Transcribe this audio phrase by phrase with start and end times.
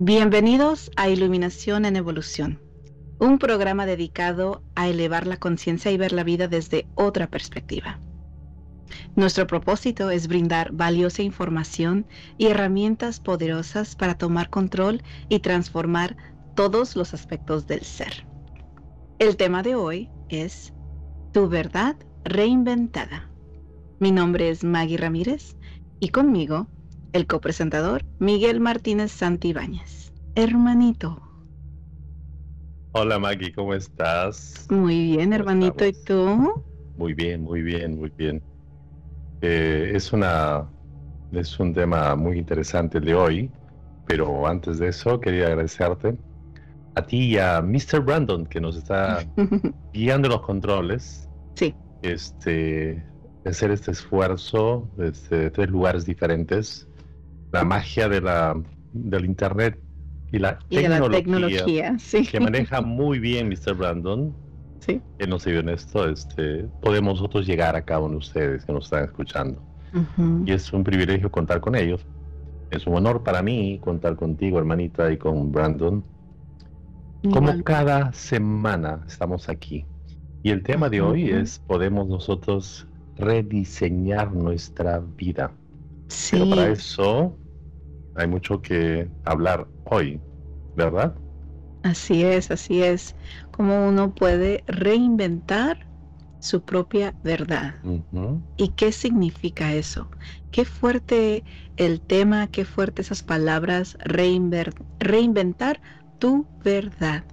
[0.00, 2.60] Bienvenidos a Iluminación en Evolución,
[3.18, 7.98] un programa dedicado a elevar la conciencia y ver la vida desde otra perspectiva.
[9.16, 12.06] Nuestro propósito es brindar valiosa información
[12.36, 16.16] y herramientas poderosas para tomar control y transformar
[16.54, 18.24] todos los aspectos del ser.
[19.18, 20.72] El tema de hoy es
[21.32, 23.28] Tu verdad reinventada.
[23.98, 25.56] Mi nombre es Maggie Ramírez
[25.98, 26.68] y conmigo
[27.12, 30.12] el copresentador Miguel Martínez Santibáñez.
[30.34, 31.22] Hermanito.
[32.92, 34.66] Hola Maggie, ¿cómo estás?
[34.70, 36.64] Muy bien, hermanito, ¿y tú?
[36.96, 38.42] Muy bien, muy bien, muy bien.
[39.40, 40.68] Eh, es una
[41.32, 43.50] es un tema muy interesante el de hoy,
[44.06, 46.16] pero antes de eso quería agradecerte
[46.94, 48.00] a ti y a Mr.
[48.00, 49.24] Brandon que nos está
[49.92, 51.28] guiando los controles.
[51.54, 51.74] Sí.
[52.02, 53.04] Este
[53.44, 56.87] hacer este esfuerzo desde tres lugares diferentes
[57.52, 58.60] la magia de la,
[58.92, 59.78] del Internet
[60.30, 61.96] y la, tecnología,
[62.30, 63.74] que maneja muy bien Mr.
[63.74, 64.34] Brandon.
[64.80, 65.00] Sí.
[65.18, 68.84] Que no sé honesto, este, podemos nosotros llegar a cada uno de ustedes que nos
[68.84, 69.62] están escuchando.
[70.44, 72.04] Y es un privilegio contar con ellos.
[72.70, 76.04] Es un honor para mí contar contigo, hermanita, y con Brandon.
[77.32, 79.86] Como cada semana estamos aquí.
[80.42, 85.50] Y el tema de hoy es, podemos nosotros rediseñar nuestra vida.
[86.30, 87.40] Pero para eso
[88.14, 90.24] hay mucho que hablar hoy,
[90.74, 91.16] ¿verdad?
[91.82, 93.16] Así es, así es.
[93.50, 95.78] Cómo uno puede reinventar
[96.38, 97.76] su propia verdad.
[98.56, 100.10] ¿Y qué significa eso?
[100.50, 101.44] Qué fuerte
[101.76, 105.80] el tema, qué fuerte esas palabras, reinventar
[106.18, 107.26] tu verdad.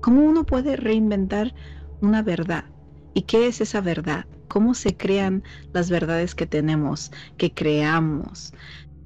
[0.00, 1.54] ¿Cómo uno puede reinventar
[2.00, 2.72] una verdad?
[3.14, 4.26] ¿Y qué es esa verdad?
[4.48, 8.52] Cómo se crean las verdades que tenemos, que creamos.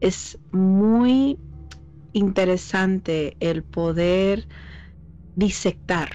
[0.00, 1.38] Es muy
[2.12, 4.46] interesante el poder
[5.34, 6.10] disectar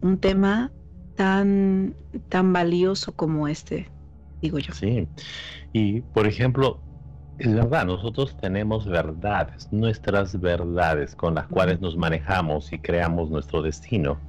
[0.00, 0.72] un tema
[1.14, 1.94] tan,
[2.28, 3.90] tan valioso como este,
[4.40, 4.72] digo yo.
[4.72, 5.08] Sí,
[5.72, 6.82] y por ejemplo,
[7.38, 13.62] es verdad, nosotros tenemos verdades, nuestras verdades con las cuales nos manejamos y creamos nuestro
[13.62, 14.20] destino.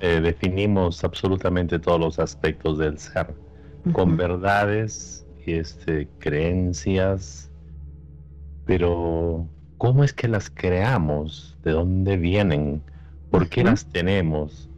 [0.00, 3.34] Eh, definimos absolutamente todos los aspectos del ser
[3.92, 7.50] con verdades y este, creencias,
[8.64, 9.46] pero
[9.78, 11.56] ¿cómo es que las creamos?
[11.62, 12.82] ¿De dónde vienen?
[13.30, 14.68] ¿Por qué las tenemos?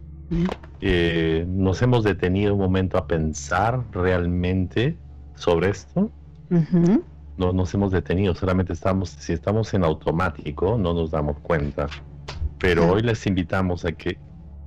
[0.80, 4.96] Eh, ¿Nos hemos detenido un momento a pensar realmente
[5.34, 6.10] sobre esto?
[7.38, 11.86] No nos hemos detenido, solamente estamos, si estamos en automático, no nos damos cuenta.
[12.58, 14.18] Pero hoy les invitamos a que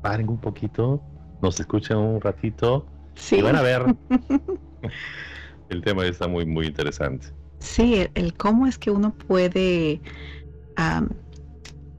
[0.02, 1.02] paren un poquito,
[1.42, 2.86] nos escuchen un ratito
[3.32, 3.96] y van a ver.
[5.70, 7.28] el tema está muy, muy interesante.
[7.60, 10.02] Sí, el, cómo es que uno puede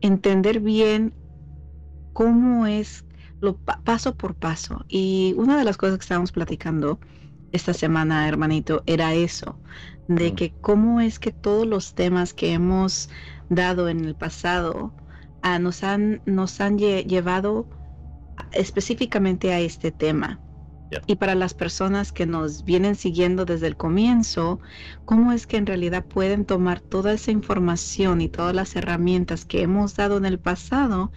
[0.00, 1.14] entender bien
[2.12, 3.04] cómo es
[3.40, 4.84] lo paso por paso.
[4.88, 6.98] Y una de las cosas que estábamos platicando
[7.52, 9.58] esta semana, hermanito, era eso,
[10.08, 13.08] de que cómo es que todos los temas que hemos
[13.50, 14.92] dado en el pasado
[15.42, 17.66] ah, nos han, nos han llevado
[18.52, 20.40] específicamente a este tema.
[21.06, 24.60] Y para las personas que nos vienen siguiendo desde el comienzo,
[25.04, 29.62] ¿cómo es que en realidad pueden tomar toda esa información y todas las herramientas que
[29.62, 31.12] hemos dado en el pasado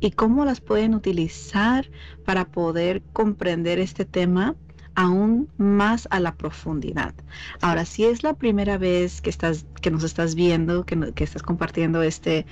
[0.00, 1.90] y cómo las pueden utilizar
[2.24, 4.56] para poder comprender este tema?
[4.94, 7.14] aún más a la profundidad.
[7.60, 11.44] Ahora, si es la primera vez que estás, que nos estás viendo, que, que estás
[11.44, 12.46] compartiendo este,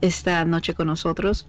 [0.00, 1.46] esta noche con nosotros,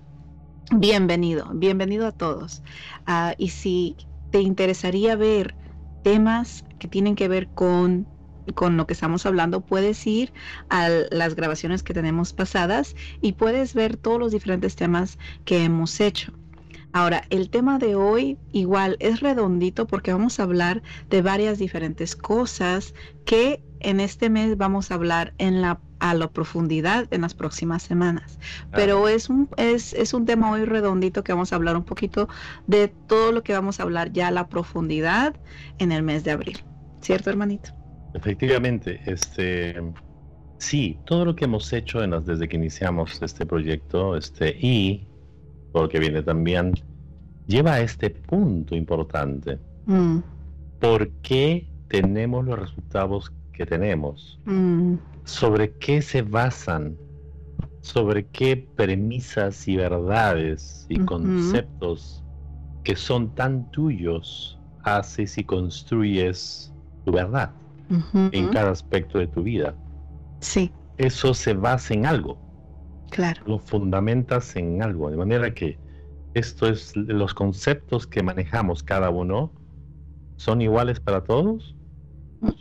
[0.75, 2.63] bienvenido, bienvenido a todos.
[3.05, 3.95] Ah, y si
[4.31, 5.55] te interesaría ver
[6.03, 8.07] temas que tienen que ver con
[8.55, 10.33] con lo que estamos hablando, puedes ir
[10.69, 15.99] a las grabaciones que tenemos pasadas y puedes ver todos los diferentes temas que hemos
[16.01, 16.33] hecho.
[16.93, 22.15] Ahora, el tema de hoy igual es redondito porque vamos a hablar de varias diferentes
[22.15, 22.93] cosas
[23.25, 27.83] que en este mes vamos a hablar en la a la profundidad en las próximas
[27.83, 28.39] semanas.
[28.71, 32.27] Pero es un, es, es un tema muy redondito que vamos a hablar un poquito
[32.65, 35.35] de todo lo que vamos a hablar ya a la profundidad
[35.77, 36.57] en el mes de abril.
[37.01, 37.69] ¿Cierto, hermanito?
[38.15, 39.75] Efectivamente, este
[40.61, 45.07] sí, todo lo que hemos hecho en las, desde que iniciamos este proyecto, este, y
[45.73, 46.73] todo lo que viene también,
[47.47, 49.59] lleva a este punto importante.
[49.85, 50.19] Mm.
[50.79, 53.31] ¿Por qué tenemos los resultados
[53.61, 54.39] que tenemos?
[54.45, 56.97] Mm sobre qué se basan,
[57.81, 62.23] sobre qué premisas y verdades y conceptos
[62.83, 66.73] que son tan tuyos haces y construyes
[67.05, 67.51] tu verdad
[68.31, 69.75] en cada aspecto de tu vida.
[70.39, 70.71] Sí.
[70.97, 72.37] Eso se basa en algo.
[73.09, 73.41] Claro.
[73.45, 75.77] Lo fundamentas en algo, de manera que
[76.33, 79.51] esto es los conceptos que manejamos cada uno
[80.37, 81.75] son iguales para todos,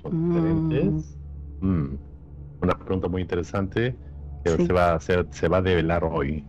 [0.03, 1.17] son diferentes.
[1.61, 1.69] Mm.
[1.69, 1.99] Mm.
[2.63, 3.97] Una pregunta muy interesante
[4.45, 6.45] que se va a hacer, se va a develar hoy.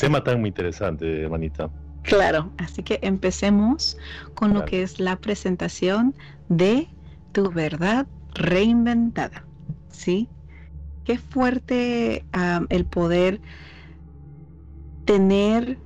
[0.00, 1.70] Tema tan muy interesante, hermanita.
[2.02, 3.98] Claro, así que empecemos
[4.34, 6.14] con lo que es la presentación
[6.48, 6.88] de
[7.32, 9.44] tu verdad reinventada.
[9.90, 10.28] ¿Sí?
[11.04, 12.24] Qué fuerte
[12.70, 13.40] el poder
[15.04, 15.78] tener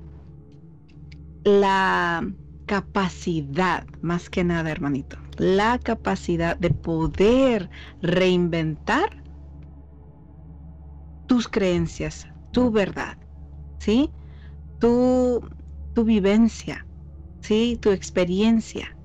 [1.43, 2.25] la
[2.65, 7.69] capacidad, más que nada, hermanito, la capacidad de poder
[8.01, 9.09] reinventar
[11.27, 13.17] tus creencias, tu verdad,
[13.79, 14.13] ¿sí?
[14.79, 15.41] Tu,
[15.93, 16.87] tu vivencia,
[17.41, 17.77] ¿sí?
[17.81, 18.97] Tu experiencia.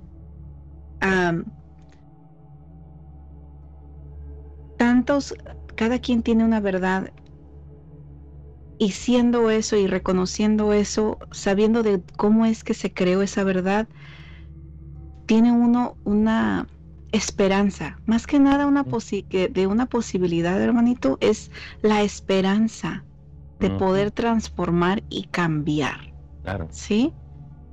[4.76, 5.33] tantos,
[5.76, 7.12] cada quien tiene una verdad
[8.79, 13.88] y siendo eso y reconociendo eso, sabiendo de cómo es que se creó esa verdad,
[15.31, 16.67] tiene uno una
[17.12, 23.05] esperanza, más que nada una de una posibilidad, hermanito, es la esperanza
[23.61, 26.00] de poder transformar y cambiar.
[26.43, 26.69] Claro.
[26.73, 27.15] ¿Sí?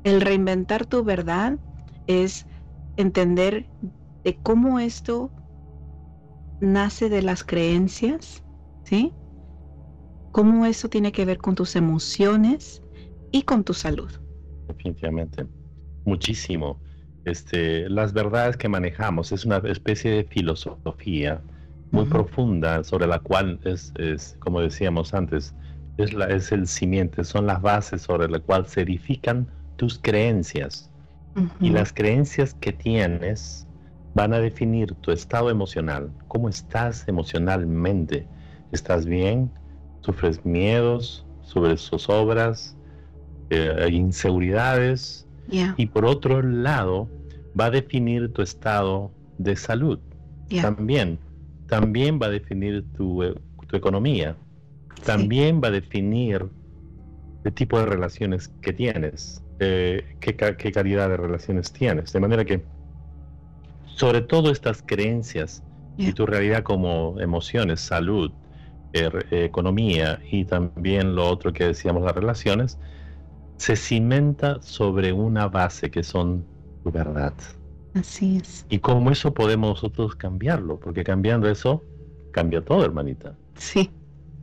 [0.04, 1.58] El reinventar tu verdad
[2.06, 2.46] es
[2.96, 3.68] entender
[4.24, 5.32] de cómo esto
[6.60, 8.44] nace de las creencias,
[8.84, 9.16] ¿sí?
[10.30, 12.84] cómo eso tiene que ver con tus emociones
[13.32, 14.12] y con tu salud.
[14.68, 15.48] Definitivamente,
[16.06, 16.80] muchísimo.
[17.28, 19.34] Este, las verdades que manejamos.
[19.34, 21.42] Es una especie de filosofía
[21.92, 25.54] muy profunda sobre la cual es, como decíamos antes,
[25.98, 29.46] es, la, es el cimiento, son las bases sobre la cual se edifican
[29.76, 30.90] tus creencias.
[31.60, 33.68] Y las creencias que tienes
[34.16, 38.26] van a definir tu estado emocional, cómo estás emocionalmente.
[38.72, 39.52] ¿Estás bien?
[40.02, 42.78] sufres miedos sobre sus obras,
[43.50, 45.28] eh, inseguridades,
[45.78, 47.10] y por otro lado
[47.60, 50.00] va a definir tu estado de salud.
[50.62, 51.20] También,
[51.68, 53.36] también va a definir tu, eh,
[53.74, 54.36] economía,
[55.04, 56.48] también va a definir
[57.44, 62.14] el tipo de relaciones que tienes, eh, qué, qué calidad de relaciones tienes.
[62.14, 62.64] De manera que,
[63.86, 65.64] sobre todo estas creencias
[65.98, 68.32] y tu realidad como emociones, salud,
[68.94, 72.80] economía y también lo otro que decíamos, las relaciones,
[73.58, 76.46] se cimenta sobre una base que son
[76.88, 77.34] tu verdad.
[77.94, 78.66] Así es.
[78.70, 81.84] Y cómo eso podemos nosotros cambiarlo, porque cambiando eso,
[82.32, 83.36] cambia todo, hermanita.
[83.56, 83.90] Sí.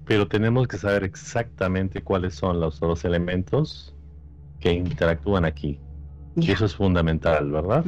[0.07, 3.95] Pero tenemos que saber exactamente cuáles son los, los elementos
[4.61, 5.79] que interactúan aquí.
[6.37, 7.85] Y eso es fundamental, ¿verdad?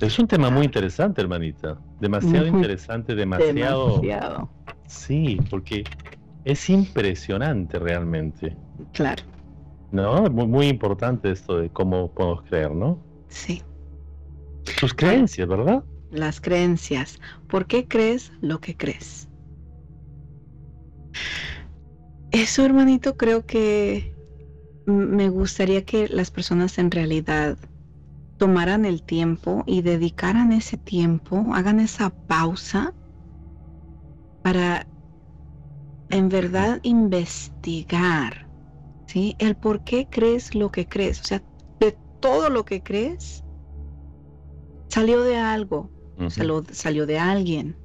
[0.00, 1.78] Es un tema muy interesante, hermanita.
[2.00, 4.50] Demasiado interesante, demasiado, demasiado.
[4.86, 5.84] Sí, porque
[6.44, 8.56] es impresionante realmente.
[8.92, 9.22] Claro.
[9.92, 10.24] ¿No?
[10.24, 13.05] Muy, muy importante esto de cómo podemos creer, ¿no?
[13.28, 13.62] Sí.
[14.80, 15.84] Tus creencias, ¿verdad?
[16.10, 17.18] Las creencias.
[17.48, 19.28] ¿Por qué crees lo que crees?
[22.30, 24.14] Eso, hermanito, creo que
[24.86, 27.58] me gustaría que las personas en realidad
[28.38, 32.94] tomaran el tiempo y dedicaran ese tiempo, hagan esa pausa
[34.42, 34.86] para
[36.08, 38.48] en verdad investigar,
[39.06, 39.34] ¿sí?
[39.38, 41.20] El por qué crees lo que crees.
[41.20, 41.42] O sea,
[42.26, 43.44] todo lo que crees,
[44.88, 45.88] salió de algo,
[46.72, 47.76] salió, de alguien.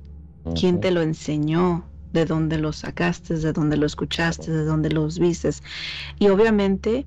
[0.60, 1.86] ¿Quién te lo enseñó?
[2.12, 3.36] ¿De dónde lo sacaste?
[3.36, 4.52] ¿De dónde lo escuchaste?
[4.52, 5.62] ¿De dónde los vistes?
[6.20, 7.06] Y obviamente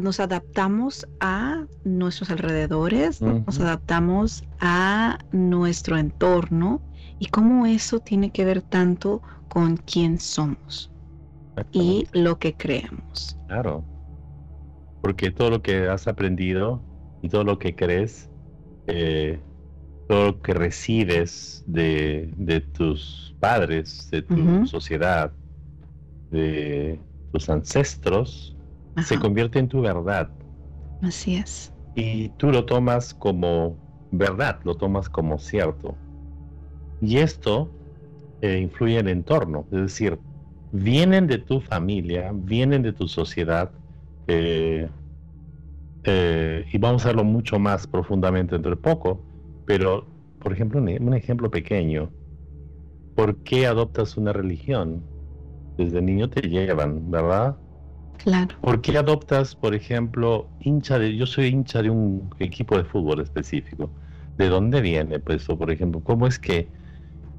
[0.00, 6.80] nos adaptamos a nuestros alrededores, nos adaptamos a nuestro entorno
[7.18, 10.90] y cómo eso tiene que ver tanto con quién somos
[11.70, 13.36] y lo que creamos.
[13.46, 13.84] Claro,
[15.04, 16.88] porque todo lo que has aprendido
[17.22, 18.32] y todo lo que crees,
[18.86, 19.44] eh,
[20.08, 25.36] todo lo que recibes de, de tus padres, de tu sociedad,
[26.30, 28.58] de tus ancestros,
[29.00, 30.34] se convierte en tu verdad.
[31.00, 31.72] Así es.
[31.94, 33.80] Y tú lo tomas como
[34.10, 36.00] verdad, lo tomas como cierto.
[37.00, 37.76] Y esto
[38.42, 40.22] eh, influye en el entorno, es decir,
[40.72, 43.74] vienen de tu familia, vienen de tu sociedad,
[44.26, 44.90] eh,
[46.04, 49.26] eh, y vamos a verlo mucho más profundamente dentro de poco,
[49.64, 50.06] pero,
[50.38, 52.12] por ejemplo, un ejemplo pequeño,
[53.14, 55.08] ¿por qué adoptas una religión?
[55.76, 57.58] Desde niño te llevan, ¿verdad?
[58.18, 58.56] Claro.
[58.60, 63.20] ¿Por qué adoptas, por ejemplo, hincha de, yo soy hincha de un equipo de fútbol
[63.20, 63.94] específico?
[64.36, 65.20] ¿De dónde viene?
[65.20, 66.72] Pues, por ejemplo, ¿cómo es que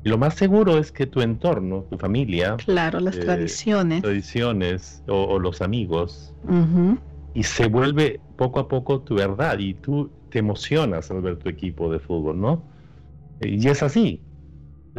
[0.10, 2.58] lo más seguro es que tu entorno, tu familia.
[2.58, 4.02] Claro, las eh, tradiciones.
[4.02, 6.34] Tradiciones o, los amigos.
[7.34, 11.50] Y se vuelve poco a poco tu verdad y tú te emocionas al ver tu
[11.50, 12.64] equipo de fútbol, ¿no?
[13.42, 14.22] Y es así.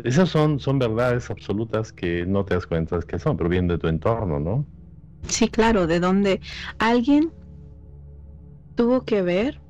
[0.03, 3.79] Esas son, son verdades absolutas que no te das cuenta que son, pero vienen de
[3.79, 4.67] tu entorno, ¿no?
[5.29, 6.41] Sí, claro, de donde
[6.79, 7.33] alguien
[8.75, 9.61] tuvo que ver,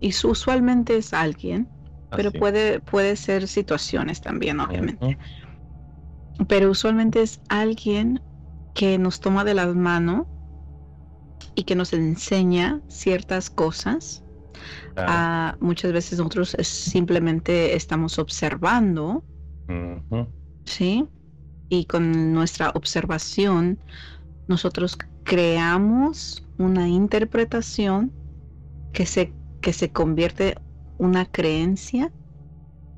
[0.00, 1.68] y usualmente es alguien,
[2.14, 5.18] pero puede, puede ser situaciones también, obviamente.
[6.48, 8.22] Pero usualmente es alguien
[8.72, 10.28] que nos toma de la mano
[11.54, 14.24] y que nos enseña ciertas cosas.
[14.96, 19.24] Ah, muchas veces nosotros simplemente estamos observando,
[20.64, 21.08] ¿sí?
[21.68, 23.80] Y con nuestra observación
[24.46, 28.14] nosotros creamos una interpretación
[28.92, 30.56] que se, que se convierte
[30.96, 32.12] una creencia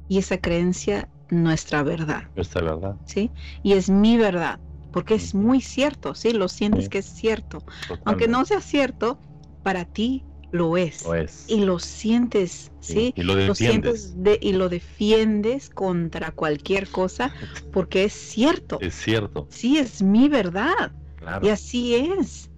[0.08, 2.30] y esa creencia nuestra verdad.
[2.34, 2.96] Nuestra verdad.
[3.04, 3.32] ¿Sí?
[3.62, 4.60] Y es mi verdad,
[4.90, 6.32] porque es muy cierto, ¿sí?
[6.32, 7.64] Lo sientes que es cierto.
[8.04, 9.20] Aunque no sea cierto,
[9.62, 11.16] para ti lo es.
[11.46, 13.12] Y lo sientes, ¿sí?
[13.16, 14.16] Y lo defiendes.
[14.40, 17.32] y lo defiendes contra cualquier cosa
[17.70, 18.80] porque es cierto.
[18.80, 19.46] Es cierto.
[19.50, 20.92] Sí, es mi verdad.
[21.40, 22.50] Y así es.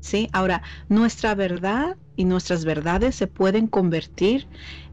[0.00, 0.28] ¿Sí?
[0.32, 4.48] Ahora, nuestra verdad y nuestras verdades se pueden convertir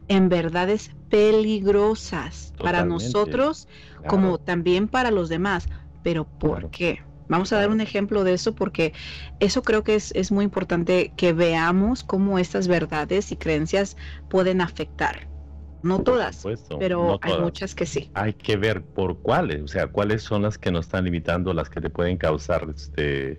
[0.08, 3.68] en verdades peligrosas para nosotros
[4.06, 5.68] como también para los demás.
[6.02, 7.00] Pero ¿por qué?
[7.28, 8.92] Vamos a dar un ejemplo de eso porque
[9.40, 13.96] eso creo que es, es muy importante que veamos cómo estas verdades y creencias
[14.28, 15.28] pueden afectar.
[15.82, 16.46] No todas,
[16.78, 18.10] pero hay muchas que sí.
[18.14, 21.68] Hay que ver por cuáles, o sea, cuáles son las que nos están limitando, las
[21.68, 23.38] que te pueden causar este,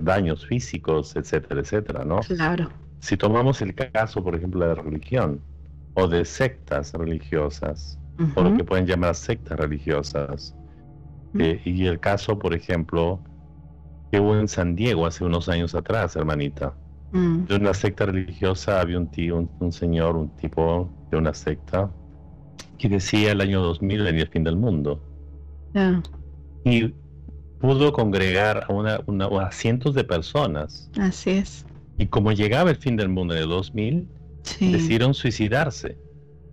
[0.00, 2.20] daños físicos, etcétera, etcétera, ¿no?
[2.20, 2.68] Claro.
[3.00, 5.40] Si tomamos el caso, por ejemplo, de religión
[5.94, 7.98] o de sectas religiosas,
[8.36, 10.54] o lo que pueden llamar sectas religiosas,
[11.38, 13.18] eh, y el caso, por ejemplo,
[14.10, 16.74] que hubo en San Diego hace unos años atrás, hermanita,
[17.12, 17.46] mm.
[17.46, 21.90] de una secta religiosa, había un tío, un señor, un tipo de una secta
[22.78, 25.00] que decía el año 2000 venía el fin del mundo.
[26.64, 26.92] Y
[27.62, 29.00] pudo congregar a, una,
[29.40, 30.90] a cientos de personas.
[30.98, 31.64] Así es.
[31.96, 34.08] Y como llegaba el fin del mundo en el 2000,
[34.60, 35.96] decidieron suicidarse.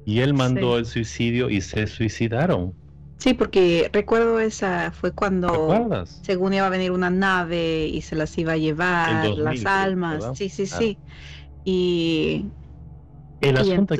[0.05, 2.75] Y él mandó el suicidio y se suicidaron.
[3.17, 8.37] Sí, porque recuerdo esa fue cuando según iba a venir una nave y se las
[8.37, 10.37] iba a llevar las almas.
[10.37, 10.97] Sí, sí, sí.
[11.65, 12.45] Y
[13.41, 13.95] el asunto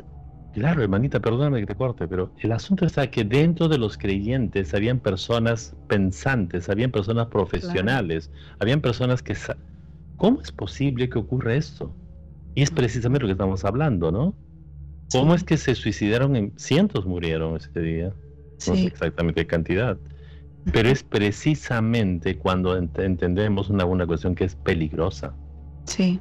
[0.59, 4.73] Claro, hermanita, perdóname que te corte, pero el asunto está que dentro de los creyentes
[4.73, 9.37] habían personas pensantes, habían personas profesionales, habían personas que...
[10.17, 11.95] ¿Cómo es posible que ocurra esto?
[12.55, 14.35] Y es precisamente lo que estamos hablando, ¿no?
[15.13, 16.35] ¿Cómo es que se suicidaron?
[16.35, 16.51] En...
[16.57, 18.13] Cientos murieron ese día.
[18.67, 19.97] No sé exactamente qué cantidad.
[20.73, 25.33] Pero es precisamente cuando entendemos una, una cuestión que es peligrosa.
[25.85, 26.19] Sí.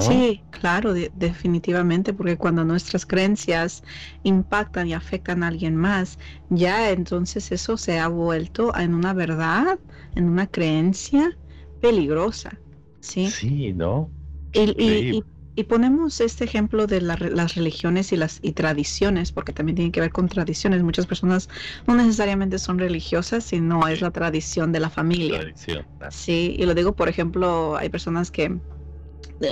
[0.00, 3.82] Sí, claro, definitivamente, porque cuando nuestras creencias
[4.22, 9.78] impactan y afectan a alguien más, ya entonces eso se ha vuelto en una verdad,
[10.14, 11.38] en una creencia
[11.80, 12.60] peligrosa.
[13.00, 14.10] Sí, sí ¿no?
[14.52, 15.22] Y,
[15.64, 20.12] ponemos este ejemplo de las religiones y las y tradiciones, porque también tiene que ver
[20.12, 20.82] con tradiciones.
[20.82, 21.48] Muchas personas
[21.86, 25.40] no necesariamente son religiosas, sino es la tradición de la familia.
[26.10, 28.60] Sí, y lo digo, por ejemplo, hay personas que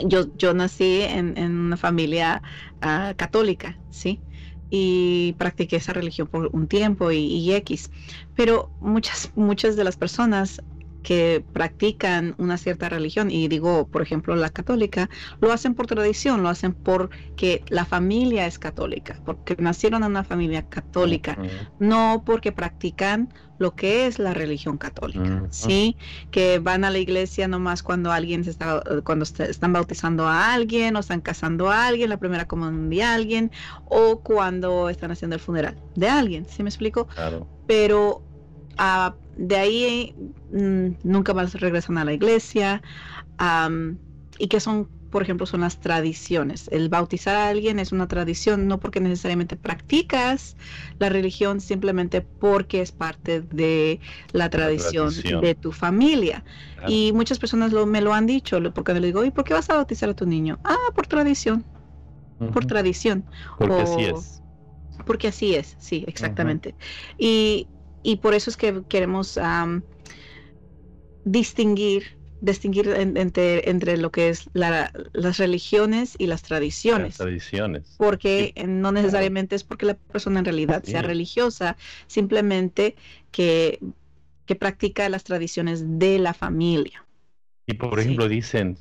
[0.07, 2.43] yo, yo nací en, una familia
[2.81, 4.25] ah, católica, ¿sí?
[4.71, 7.91] Y practiqué esa religión por un tiempo y, y, X.
[8.35, 10.63] Pero muchas, muchas de las personas
[11.05, 15.09] que practican una cierta religión, y digo, por ejemplo, la católica,
[15.41, 20.25] lo hacen por tradición, lo hacen porque la familia es católica, porque nacieron en una
[20.25, 21.39] familia católica,
[21.79, 25.97] no porque practican lo que es la religión católica, ¿sí?
[26.33, 30.97] Que van a la iglesia nomás cuando alguien se está, cuando están bautizando a alguien
[30.97, 33.53] o están casando a alguien, la primera comunión de alguien,
[33.85, 37.07] o cuando están haciendo el funeral de alguien, ¿sí me explico?
[37.09, 37.47] Claro.
[37.67, 38.23] Pero
[38.79, 40.15] a de ahí
[40.51, 42.83] mm, nunca más regresan a la iglesia
[44.39, 46.69] y que son, por ejemplo, son las tradiciones.
[46.69, 50.57] El bautizar a alguien es una tradición, no porque necesariamente practicas
[50.99, 54.01] la religión, simplemente porque es parte de
[54.33, 56.45] la tradición, de tu familia.
[56.89, 59.75] Y muchas personas me lo han dicho, porque le digo, ¿y por qué vas a
[59.75, 60.59] bautizar a tu niño?
[60.65, 61.65] Ah, por tradición.
[62.53, 63.25] Por tradición.
[63.59, 64.43] Porque así es.
[65.07, 66.75] Porque así es, sí, exactamente.
[67.19, 67.69] Y
[68.05, 69.41] y por eso es que queremos
[71.25, 72.05] distinguir
[72.45, 77.17] distinguir entre, entre lo que es las religiones y las tradiciones.
[77.17, 77.95] tradiciones.
[77.97, 82.97] Porque no necesariamente es porque la persona en realidad sea religiosa, simplemente
[83.31, 83.81] que,
[84.45, 87.07] que practica las tradiciones de la familia.
[87.67, 88.77] Y por ejemplo dicen,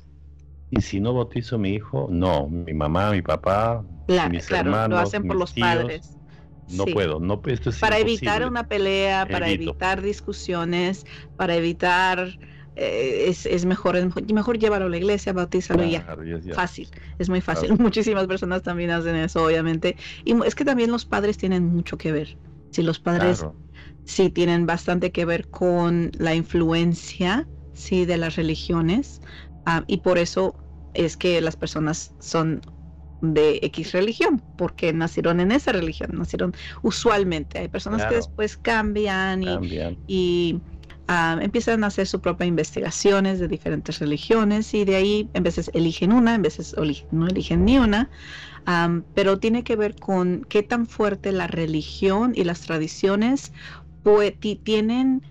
[0.70, 2.08] ¿y si no bautizo a mi hijo?
[2.10, 3.82] No, mi mamá, mi papá,
[4.30, 6.18] mis hermanos, lo hacen por los padres.
[6.68, 11.04] No puedo, no esto es Para evitar una pelea, para evitar discusiones,
[11.36, 12.38] para evitar
[12.76, 13.96] eh, es, es, mejor,
[14.32, 16.16] mejor llevarlo a la iglesia, bautízalo y ya.
[16.54, 17.72] Fácil, es muy fácil.
[17.78, 19.96] Muchísimas personas también hacen eso, obviamente.
[20.24, 22.36] Y es que también los padres tienen mucho que ver.
[22.70, 23.44] Si los padres
[24.04, 29.20] sí tienen bastante que ver con la influencia sí de las religiones
[29.66, 30.54] ah, y por eso
[30.94, 32.60] es que las personas son
[33.32, 36.52] de X religión, porque nacieron en esa religión, nacieron
[36.82, 37.60] usualmente.
[37.60, 39.42] Hay personas que después cambian
[40.06, 40.60] y
[41.06, 45.70] Ah, empiezan a hacer sus propias investigaciones de diferentes religiones y de ahí en veces
[45.74, 46.74] eligen una, en veces
[47.10, 48.08] no eligen ni una,
[49.12, 53.52] pero tiene que ver con qué tan fuerte la religión y las tradiciones
[54.62, 55.22] tienen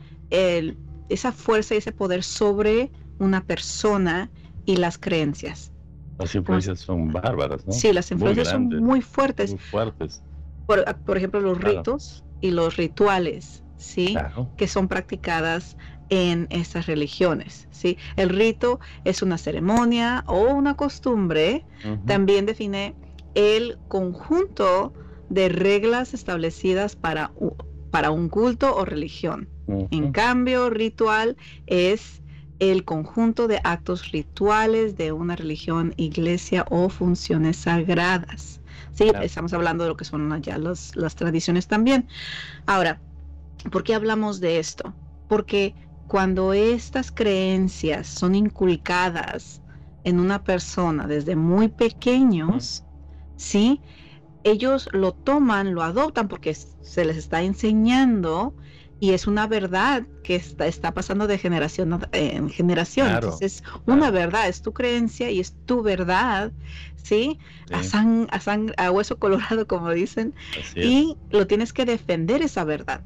[1.09, 4.29] esa fuerza y ese poder sobre una persona
[4.65, 5.73] y las creencias.
[6.17, 7.74] Las influencias son bárbaras, ¿no?
[7.74, 9.51] Sí, las influencias son muy fuertes.
[9.51, 10.24] Muy fuertes.
[10.65, 14.15] Por, ejemplo, los ritos y los rituales ¿sí?
[14.55, 15.77] Que son practicadas
[16.10, 17.98] en estas religiones, ¿sí?
[18.15, 21.65] El rito es una ceremonia o una costumbre,
[22.05, 22.96] también define
[23.34, 24.93] el conjunto
[25.29, 27.34] de reglas establecidas para,
[27.89, 29.50] para un culto o religión.
[29.67, 32.23] En cambio, ritual es
[32.60, 38.62] el conjunto de actos rituales de una religión, iglesia o funciones sagradas.
[38.93, 42.07] Sí, estamos hablando de lo que son ya las tradiciones también.
[42.66, 43.01] Ahora,
[43.72, 44.94] ¿Por qué hablamos de esto?
[45.27, 45.75] Porque
[46.07, 49.61] cuando estas creencias son inculcadas
[50.03, 52.85] en una persona desde muy pequeños,
[53.35, 53.81] ¿sí?
[54.44, 58.55] Ellos lo toman, lo adoptan porque se les está enseñando
[59.03, 63.09] y es una verdad que está, está pasando de generación en generación.
[63.09, 66.53] Entonces, es una verdad, es tu creencia y es tu verdad,
[66.96, 67.37] ¿sí?
[67.74, 67.81] A,
[68.77, 70.33] a, hueso colorado, como dicen,
[70.77, 73.01] y lo tienes que defender esa verdad.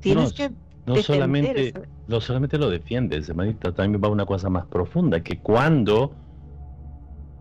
[0.00, 0.50] Tienes no, que
[0.86, 1.74] no solamente,
[2.06, 6.14] no solamente lo defiendes, hermanita, también va una cosa más profunda, que cuando,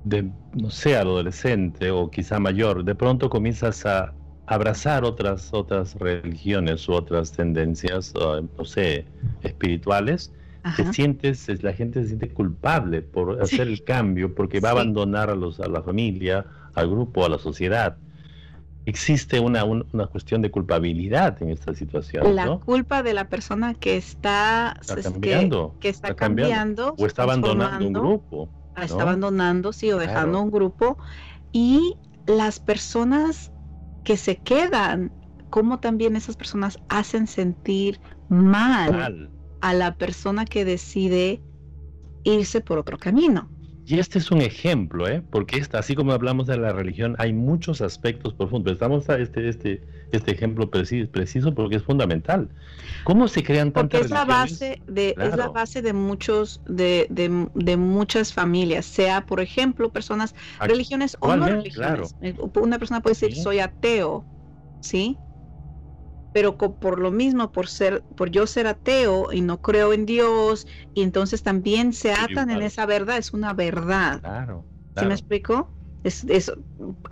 [0.04, 0.30] de,
[0.62, 4.14] no sé, adolescente o quizá mayor, de pronto comienzas a
[4.48, 9.06] abrazar otras, otras religiones u otras tendencias, no sé,
[9.44, 10.34] espirituales,
[10.76, 15.30] te sientes, la gente se siente culpable por hacer el cambio, porque va a abandonar
[15.30, 17.98] a, los, a la familia, al grupo, a la sociedad
[18.88, 22.34] existe una, una, cuestión de culpabilidad en esta situación.
[22.36, 27.94] La culpa de la persona que está, cambiando, que, está, cambiando, o está abandonando un
[27.94, 28.50] grupo.
[28.78, 30.98] Está abandonando, sí, o dejando un grupo.
[31.52, 33.52] Y las personas
[34.08, 35.12] que se quedan,
[35.50, 39.30] cómo también esas personas hacen sentir mal.
[39.60, 41.42] a la persona que decide
[42.24, 43.50] irse por otro camino.
[43.90, 45.24] Y este es un ejemplo, ¿eh?
[45.30, 48.74] porque esta, así como hablamos de la religión, hay muchos aspectos profundos.
[48.74, 52.50] Estamos a este, este, este ejemplo preciso, preciso porque es fundamental.
[53.06, 57.08] ¿Cómo se crean tantas porque es la base de es la base de muchos de,
[57.10, 62.14] de, muchas familias, sea por ejemplo personas religiones o no religiones.
[62.22, 64.26] Eh, una persona puede decir soy ateo,
[64.82, 65.18] ¿sí?
[66.38, 70.68] Pero por lo mismo, por ser, por yo ser ateo y no creo en Dios,
[70.94, 74.22] y entonces también se atan en esa verdad, es una verdad.
[74.22, 74.68] Claro.
[74.96, 75.74] ¿Sí me explico?
[76.04, 76.52] Es, es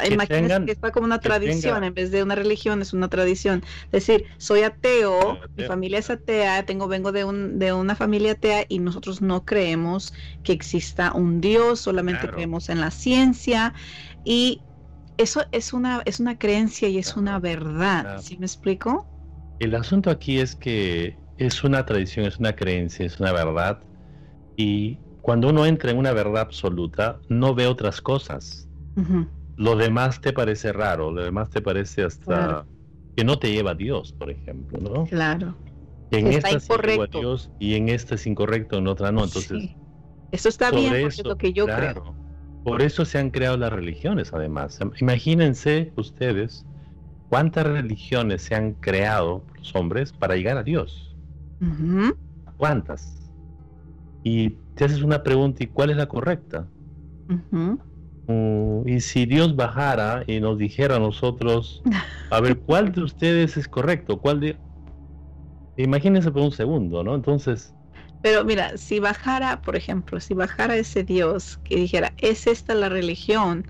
[0.07, 3.63] imagínense que está como una tradición, en vez de una religión, es una tradición.
[3.91, 8.33] Es decir, soy ateo, mi familia es atea, tengo, vengo de, un, de una familia
[8.33, 13.73] atea y nosotros no creemos que exista un Dios, solamente creemos en la ciencia
[14.23, 14.65] y
[15.17, 18.09] eso es una, es una creencia y es una verdad.
[18.15, 19.09] ¿Sí me explico?
[19.59, 23.79] El asunto aquí es que es una tradición, es una creencia, es una verdad.
[24.57, 28.67] Y cuando uno entra en una verdad absoluta, no ve otras cosas.
[29.57, 32.65] Lo demás te parece raro, lo demás te parece hasta
[33.15, 35.05] que no te lleva a Dios, por ejemplo, ¿no?
[35.05, 35.55] Claro.
[36.11, 37.19] en esta incorrecto.
[37.19, 39.23] Dios y en esta es incorrecto, en otra no.
[39.23, 39.75] Entonces,
[40.31, 42.15] eso está bien porque es lo que yo creo.
[42.63, 44.79] Por eso se han creado las religiones, además.
[44.99, 46.65] Imagínense ustedes
[47.29, 51.15] ¿Cuántas religiones se han creado los hombres para llegar a Dios?
[52.57, 53.31] ¿Cuántas?
[54.23, 56.67] Y te haces una pregunta, ¿y cuál es la correcta?
[58.27, 61.81] Mm, y si Dios bajara y nos dijera a nosotros,
[62.29, 64.19] a ver, ¿cuál de ustedes es correcto?
[64.19, 64.57] ¿Cuál de...
[65.77, 67.15] Imagínense por un segundo, ¿no?
[67.15, 67.75] Entonces...
[68.21, 72.89] Pero mira, si bajara, por ejemplo, si bajara ese Dios que dijera, es esta la
[72.89, 73.65] religión,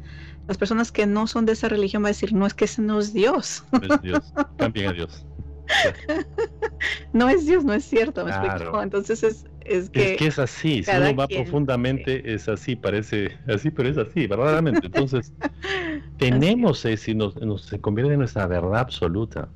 [0.47, 2.81] las personas que no son de esa religión van a decir, no es que ese
[2.81, 3.63] no es Dios.
[3.71, 5.25] No es Dios, cambien a Dios.
[7.13, 8.81] no es Dios, no es cierto, me explico.
[8.81, 10.13] Entonces es, es que...
[10.13, 14.27] Es que es así, si uno va profundamente, es así, parece así, pero es así,
[14.27, 14.85] verdaderamente.
[14.85, 15.33] Entonces,
[16.17, 19.49] tenemos ese, nos, nos, se convierte en nuestra verdad absoluta.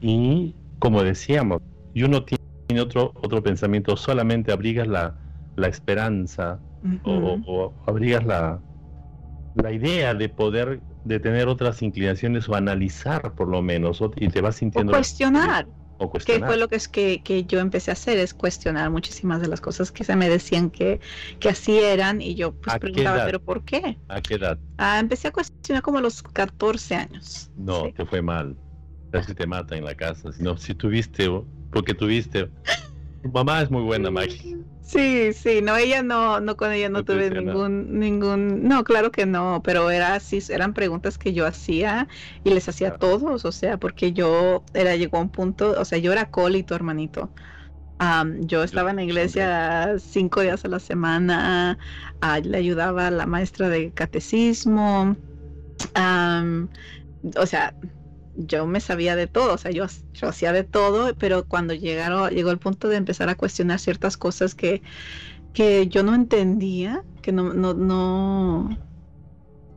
[0.00, 1.62] Y como decíamos,
[1.94, 5.14] y uno tiene otro, otro pensamiento, solamente abrigas la,
[5.56, 6.58] la esperanza
[7.04, 8.58] o, abrigas la,
[9.54, 14.40] la idea de poder de tener otras inclinaciones o analizar por lo menos y te
[14.40, 15.66] vas sintiendo o cuestionar
[15.98, 16.40] o cuestionar.
[16.42, 19.48] que fue lo que es que, que, yo empecé a hacer es cuestionar muchísimas de
[19.48, 21.00] las cosas que se me decían que,
[21.38, 25.28] que así eran y yo pues preguntaba pero por qué a qué edad ah, empecé
[25.28, 27.50] a cuestionar como a los 14 años.
[27.56, 28.56] No te fue mal.
[29.10, 31.30] Casi te mata en la casa sino si tuviste
[31.70, 32.50] porque tuviste
[33.24, 34.58] tu mamá es muy buena Maggie.
[34.82, 39.24] Sí, sí, no, ella no, no con ella no, tuve ningún, ningún, no, claro que
[39.24, 42.06] no, pero era así, eran preguntas que yo hacía
[42.44, 45.84] y les hacía a todos, o sea, porque yo era, llegó a un punto, o
[45.86, 47.32] sea, yo era acólito, hermanito.
[48.40, 51.78] yo estaba en la iglesia cinco días a la semana,
[52.44, 55.16] le ayudaba a la maestra de catecismo,
[57.36, 57.74] o sea,
[58.36, 62.30] yo me sabía de todo, o sea, yo, yo hacía de todo, pero cuando llegaron,
[62.30, 64.82] llegó el punto de empezar a cuestionar ciertas cosas que,
[65.52, 68.78] que yo no entendía, que no, no, no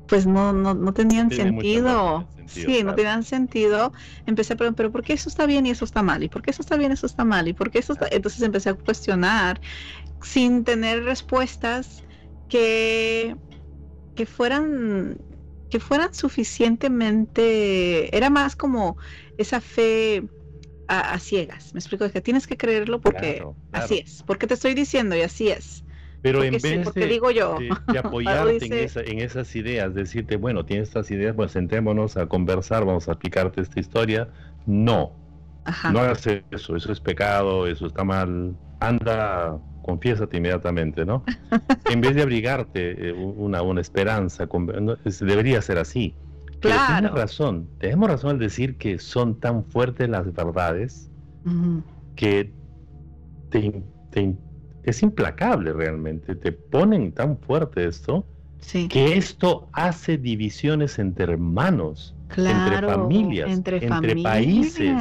[0.07, 2.27] pues no, no, no tenían sentido.
[2.47, 3.91] Sí, no tenían sentido.
[4.25, 6.23] Empecé a preguntar, pero ¿por qué eso está bien y eso está mal?
[6.23, 7.47] ¿Y por qué eso está bien y eso está mal?
[7.47, 8.07] ¿Y por qué eso está...?
[8.09, 9.59] Entonces empecé a cuestionar
[10.21, 12.03] sin tener respuestas
[12.47, 13.35] que,
[14.15, 15.17] que fueran
[15.69, 18.97] que fueran suficientemente, era más como
[19.37, 20.23] esa fe
[20.87, 25.15] a, ciegas, me explico, que tienes que creerlo porque así es, porque te estoy diciendo
[25.15, 25.83] y así es.
[26.21, 31.11] Pero en vez de, digo yo, de, apoyarte en, esas ideas, decirte, bueno, tienes estas
[31.11, 34.29] ideas, pues sentémonos a conversar, vamos a explicarte esta historia,
[34.65, 35.13] no,
[35.91, 41.23] no hagas eso, eso es pecado, eso está mal, anda confiésate inmediatamente, ¿no?
[41.89, 44.47] en vez de abrigarte eh, una, una esperanza,
[45.21, 46.13] debería ser así.
[46.59, 46.93] Claro.
[46.93, 51.09] tienes razón, tenemos razón al decir que son tan fuertes las verdades
[52.15, 52.51] que
[54.83, 58.25] es implacable realmente, te ponen tan fuerte esto
[58.89, 64.91] que esto hace divisiones entre hermanos, entre familias, entre, entre países,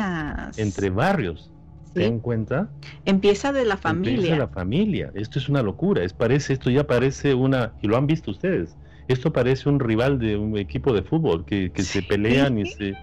[0.56, 1.50] entre barrios.
[1.96, 2.70] ¿Te en cuenta?
[3.04, 4.14] Empieza de la familia.
[4.14, 5.12] Empieza de la familia.
[5.14, 6.02] Esto es una locura.
[6.02, 8.76] Es parece, esto ya parece una, y lo han visto ustedes.
[9.08, 12.94] Esto parece un rival de un equipo de fútbol que, se pelean y se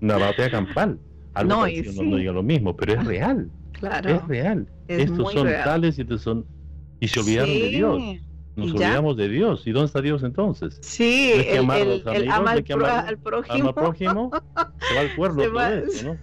[0.00, 0.98] una batalla campal.
[1.34, 3.50] Algo no, no, diga lo mismo, pero es real.
[3.72, 4.10] Claro.
[4.10, 4.68] Es real.
[4.88, 6.44] estos son tales y estos son
[7.00, 8.02] y se olvidaron de Dios.
[8.56, 9.66] Nos olvidamos de Dios.
[9.66, 10.78] ¿Y dónde está Dios entonces?
[10.80, 12.86] Sí, el, ama al, prójimo.
[12.86, 14.30] al prójimo,
[14.78, 15.42] se va al cuerno.
[15.46, 16.16] ¿no?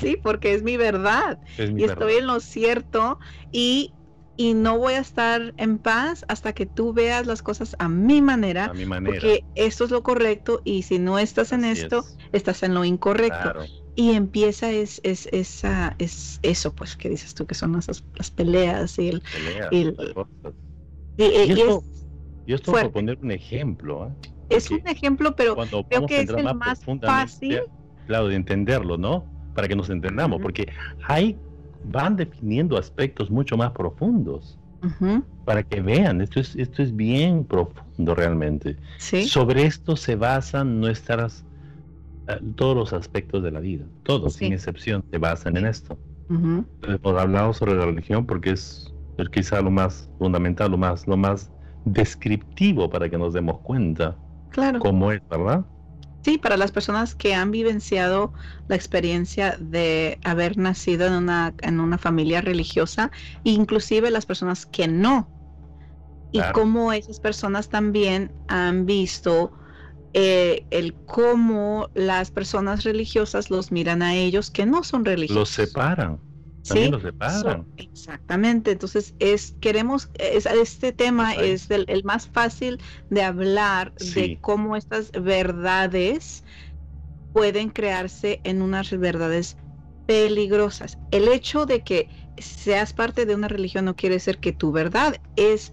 [0.00, 1.38] Sí, porque es mi verdad.
[1.58, 3.18] y estoy en lo cierto
[3.52, 3.92] y,
[4.36, 8.22] y no voy a estar en paz hasta que tú veas las cosas a mi
[8.22, 8.66] manera.
[8.66, 9.12] A mi manera.
[9.12, 13.54] Porque esto es lo correcto y si no estás en esto, estás en lo incorrecto.
[13.94, 18.30] Y empieza es, es, esa, es eso, pues, que dices tú, que son esas, las
[18.30, 19.22] peleas y el...
[19.70, 19.88] y,
[21.50, 21.82] esto,
[22.46, 24.06] y esto por poner un ejemplo.
[24.06, 24.28] ¿eh?
[24.50, 25.56] Es un ejemplo, pero
[25.88, 27.60] creo que es el más fácil.
[28.06, 29.26] Claro, de entenderlo, ¿no?
[29.58, 30.72] Para que nos entendamos, porque
[31.08, 31.36] ahí
[31.90, 34.56] van definiendo aspectos mucho más profundos.
[35.44, 38.76] Para que vean, esto es, esto es bien profundo realmente.
[39.26, 41.44] Sobre esto se basan nuestras,
[42.28, 45.98] eh, todos los aspectos de la vida, todos, sin excepción, se basan en esto.
[46.30, 51.16] Hemos hablado sobre la religión porque es, es, quizá lo más fundamental, lo más, lo
[51.16, 51.50] más
[51.84, 54.16] descriptivo para que nos demos cuenta
[54.50, 54.78] claro.
[54.78, 55.64] cómo es, ¿verdad?
[56.28, 58.34] Sí, para las personas que han vivenciado
[58.66, 63.10] la experiencia de haber nacido en una, en una familia religiosa,
[63.44, 65.30] inclusive las personas que no.
[66.30, 69.52] Y cómo esas personas también han visto
[70.12, 75.38] eh, el cómo las personas religiosas los miran a ellos que no son religiosos.
[75.38, 76.20] Los separan.
[76.66, 77.66] También los separan.
[77.76, 78.72] exactamente.
[78.72, 86.44] Entonces, es queremos este tema es el, más fácil de hablar de cómo estas verdades
[87.32, 89.56] pueden crearse en unas verdades
[90.06, 90.98] peligrosas.
[91.10, 95.20] El hecho de que seas parte de una religión no quiere decir que tu verdad
[95.36, 95.72] es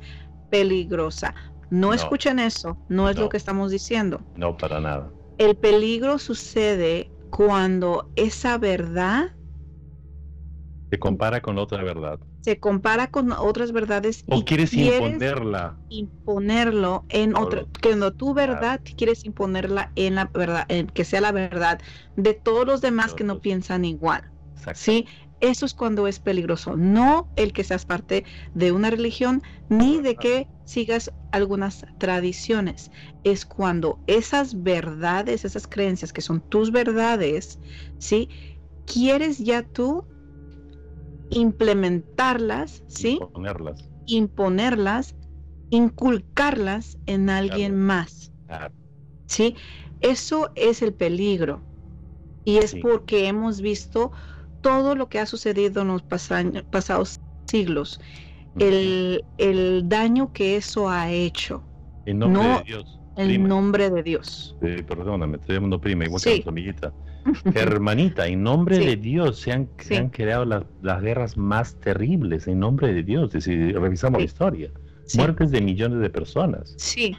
[0.50, 1.36] peligrosa.
[1.70, 4.22] No, escuchen eso, no es lo que estamos diciendo.
[4.36, 5.12] No, para nada.
[5.38, 9.36] El peligro sucede cuando esa verdad
[10.96, 12.20] se compara con otra verdad.
[12.42, 15.80] se compara con otras verdades o quieres, imponerla.
[15.90, 18.82] imponerlo en otra cuando tu verdad.
[18.96, 21.80] quieres imponerla en la verdad en que sea la verdad
[22.16, 24.24] de todos los demás que no piensan igual
[24.74, 25.08] sí
[25.42, 26.76] eso es cuando es peligroso.
[26.78, 32.90] No el que seas parte de una religión ni de que sigas algunas tradiciones.
[33.24, 37.60] Es cuando esas verdades esas creencias que son tus verdades
[37.98, 38.30] sí
[38.86, 40.08] quieres ya tú
[41.30, 43.20] implementarlas, ¿sí?
[43.22, 43.90] Imponerlas.
[44.06, 45.16] Imponerlas,
[45.70, 48.32] inculcarlas en alguien más.
[49.26, 49.56] ¿Sí?
[50.02, 51.62] Eso es el peligro.
[52.44, 54.12] Y es porque hemos visto
[54.62, 58.00] todo lo que ha sucedido en los pasados siglos,
[58.60, 61.64] el, daño que eso ha hecho.
[62.06, 63.00] En nombre de Dios.
[63.18, 64.56] En nombre de Dios.
[64.60, 66.94] perdóname, estoy llamando prima, igual que tu amiguita.
[67.56, 69.68] Hermanita, en nombre de Dios se han,
[70.10, 74.72] creado las guerras más terribles, en nombre de Dios, si revisamos la historia.
[75.16, 76.74] Muertes de millones de personas.
[76.78, 77.16] Sí,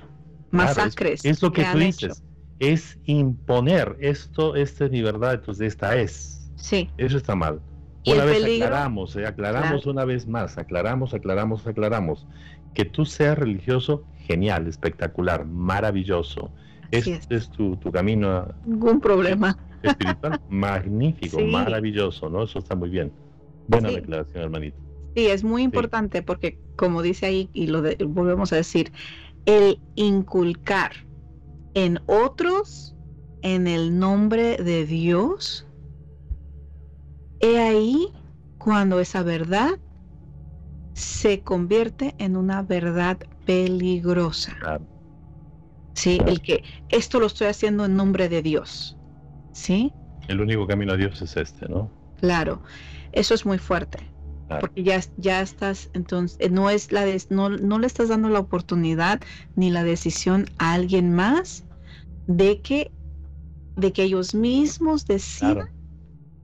[0.50, 1.24] masacres.
[1.24, 2.22] es, lo que, tú dices,
[2.58, 6.50] es imponer esto, esta es mi verdad, entonces esta es.
[6.56, 6.90] Sí.
[6.98, 7.60] Eso está mal.
[8.06, 12.26] Una vez aclaramos, eh, aclaramos una vez más, aclaramos, aclaramos, aclaramos.
[12.74, 16.52] Que tú seas religioso, genial, espectacular, maravilloso.
[16.90, 18.46] Este es, tu, tu, camino.
[18.64, 22.44] Ningún problema espiritual magnífico, maravilloso, ¿no?
[22.44, 23.12] Eso está muy bien.
[23.68, 24.76] Buena declaración, hermanito.
[25.14, 28.92] Sí, es muy importante porque, como dice ahí, y lo volvemos a decir,
[29.46, 30.92] el inculcar
[31.74, 32.94] en otros,
[33.42, 35.66] en el nombre de Dios,
[37.40, 38.08] he ahí
[38.58, 39.70] cuando esa verdad
[40.94, 44.56] se convierte en una verdad peligrosa.
[45.96, 48.98] Sí, el que esto lo estoy haciendo en nombre de Dios.
[49.52, 49.92] ¿Sí?
[50.28, 51.90] El único camino a Dios es este, ¿no?
[52.20, 52.62] Claro,
[53.12, 53.98] eso es muy fuerte.
[54.60, 58.38] Porque ya, ya estás, entonces, eh, no es la no, no le estás dando la
[58.38, 59.20] oportunidad
[59.56, 61.64] ni la decisión a alguien más
[62.28, 62.92] de que,
[63.74, 65.70] de que ellos mismos decidan,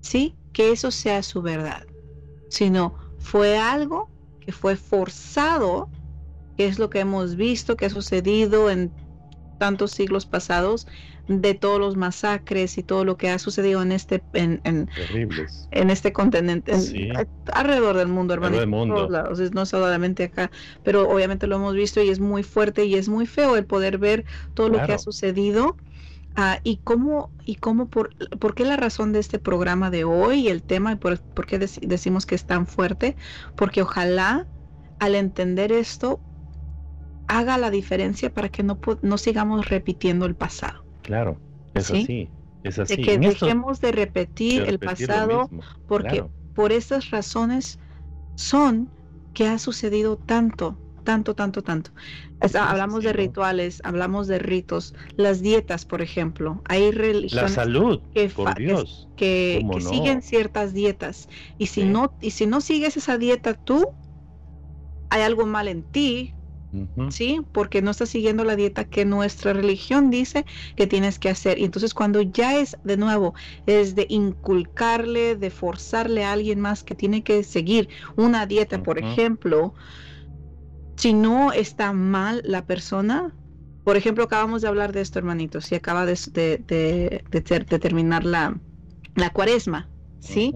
[0.00, 1.86] sí, que eso sea su verdad.
[2.48, 4.08] Sino fue algo
[4.40, 5.88] que fue forzado,
[6.56, 8.90] que es lo que hemos visto que ha sucedido en
[9.62, 10.86] tantos siglos pasados,
[11.28, 14.88] de todos los masacres y todo lo que ha sucedido en este en, en,
[15.70, 16.72] en este continente
[17.52, 20.50] alrededor del mundo hermano en todos lados no solamente acá
[20.82, 23.98] pero obviamente lo hemos visto y es muy fuerte y es muy feo el poder
[23.98, 25.76] ver todo lo que ha sucedido
[26.36, 30.48] ah, y cómo y cómo por, por qué la razón de este programa de hoy
[30.48, 33.16] el tema y por, por qué decimos que es tan fuerte
[33.56, 34.48] porque ojalá
[34.98, 36.22] al entender esto
[37.28, 41.36] haga la diferencia para que no, no sigamos repitiendo el pasado Claro,
[41.74, 42.28] es así.
[42.62, 42.96] Es así.
[42.96, 45.50] De que dejemos de repetir, el pasado,
[45.88, 47.78] porque por estas razones
[48.36, 48.88] son
[49.34, 51.90] que ha sucedido tanto, tanto, tanto, tanto.
[52.40, 56.62] hablamos de rituales, hablamos de ritos, las dietas, por ejemplo.
[56.66, 59.08] Hay religiones La salud, que, por Dios.
[59.16, 61.28] que, siguen ciertas dietas.
[61.58, 63.88] Y si, no, y si no sigues esa dieta tú,
[65.10, 66.32] hay algo mal en ti,
[67.10, 67.40] ¿sí?
[67.52, 70.44] Porque no estás siguiendo la dieta que nuestra religión dice
[70.76, 71.58] que tienes que hacer.
[71.58, 73.34] Y entonces cuando ya es, de nuevo,
[73.66, 78.98] es de inculcarle, de forzarle a alguien más que tiene que seguir una dieta, por
[78.98, 79.74] ejemplo,
[80.96, 83.34] si no está mal la persona,
[83.84, 88.58] por ejemplo, acabamos de hablar de esto, hermanitos, si acaba de, de, terminar la,
[89.16, 89.88] la cuaresma,
[90.20, 90.54] ¿sí?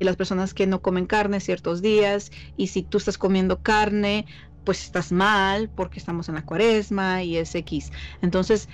[0.00, 4.26] y las personas que no comen carne ciertos días y si tú estás comiendo carne
[4.64, 7.90] pues estás mal porque estamos en la cuaresma y es X.
[8.20, 8.68] Entonces,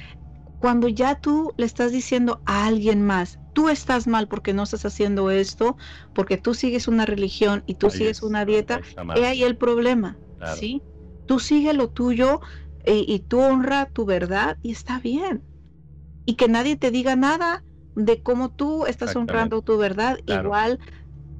[0.58, 4.84] cuando ya tú le estás diciendo a alguien más, tú estás mal porque no estás
[4.84, 5.76] haciendo esto,
[6.12, 8.80] porque tú sigues una religión y tú sigues una dieta,
[9.14, 10.20] he ahí el problema,
[10.54, 10.82] ¿sí?
[11.26, 12.40] Tú sigue lo tuyo
[12.84, 15.44] y, tú honra tu verdad y está bien.
[16.24, 20.18] Y que nadie te diga nada de cómo tú estás honrando tu verdad.
[20.26, 20.78] Igual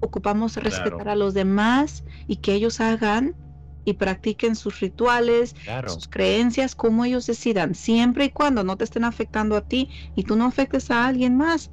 [0.00, 3.36] ocupamos respetar a los demás y que ellos hagan
[3.86, 5.54] y practiquen sus rituales,
[5.86, 10.24] sus creencias, como ellos decidan, siempre y cuando no te estén afectando a ti y
[10.24, 11.70] tú no afectes a alguien más.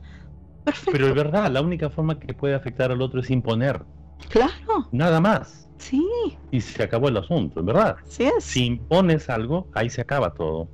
[0.63, 0.91] Perfecto.
[0.93, 3.83] Pero es verdad, la única forma que puede afectar al otro es imponer.
[4.29, 4.87] Claro.
[4.91, 5.67] Nada más.
[5.79, 6.07] Sí.
[6.51, 7.97] Y se acabó el asunto, en verdad.
[8.07, 8.43] Así es.
[8.43, 10.69] Si impones algo, ahí se acaba todo.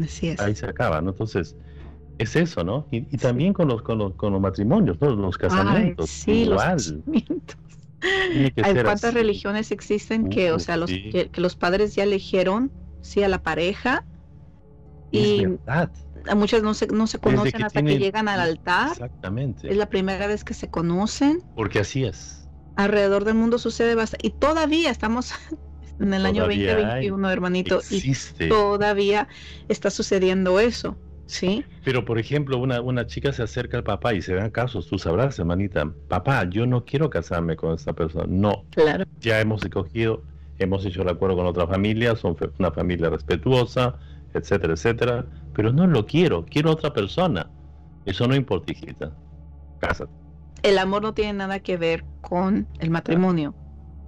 [0.00, 0.40] Así es.
[0.40, 1.10] Ahí se acaba, ¿no?
[1.10, 1.56] Entonces,
[2.18, 2.86] es eso, ¿no?
[2.92, 5.10] Y, también con los, con los, con los matrimonios, ¿no?
[5.10, 6.08] Los casamientos.
[6.08, 6.76] sí, igual.
[6.76, 7.56] Los casamientos.
[8.02, 13.28] Hay cuántas religiones existen que, o sea, los, que, los padres ya eligieron, sí, a
[13.28, 14.04] la pareja.
[15.10, 15.46] y
[16.36, 18.92] muchas no se, no se conocen hasta que llegan al altar.
[18.92, 19.70] Exactamente.
[19.70, 21.42] Es la primera vez que se conocen.
[21.54, 22.48] Porque así es.
[22.76, 24.26] Alrededor del mundo sucede bastante.
[24.26, 25.32] Y todavía estamos
[26.00, 28.14] en el año 2021, hermanito, y
[28.48, 29.28] todavía
[29.68, 30.96] está sucediendo eso.
[31.30, 31.64] ¿Sí?
[31.84, 34.98] Pero, por ejemplo, una, una chica se acerca al papá y se dan casos, tú
[34.98, 38.24] sabrás, hermanita, papá, yo no quiero casarme con esta persona.
[38.26, 39.04] No, claro.
[39.20, 40.24] ya hemos escogido,
[40.58, 43.96] hemos hecho el acuerdo con otra familia, son una familia respetuosa,
[44.34, 47.48] etcétera, etcétera, pero no lo quiero, quiero otra persona.
[48.06, 49.12] Eso no importa, hijita.
[49.78, 50.10] Cásate.
[50.64, 53.54] El amor no tiene nada que ver con el matrimonio.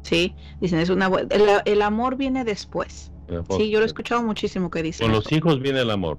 [0.03, 3.13] Sí, dicen, es una el, el amor viene después.
[3.57, 5.07] Sí, yo lo he escuchado muchísimo que dicen.
[5.07, 6.19] Con los hijos viene el amor.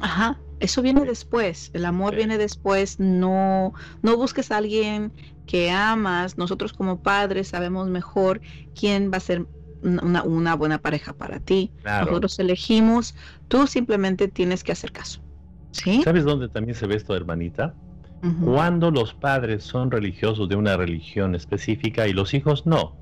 [0.00, 3.72] Ajá, eso viene después, el amor viene después, no,
[4.02, 5.12] no busques a alguien
[5.46, 8.40] que amas, nosotros como padres sabemos mejor
[8.78, 9.46] quién va a ser
[9.82, 11.72] una, una buena pareja para ti.
[11.84, 13.14] Nosotros elegimos,
[13.48, 15.20] tú simplemente tienes que hacer caso.
[15.72, 16.02] ¿Sí?
[16.02, 17.74] ¿Sabes dónde también se ve esto, hermanita?
[18.44, 22.98] Cuando los padres son religiosos de una religión específica y los hijos no,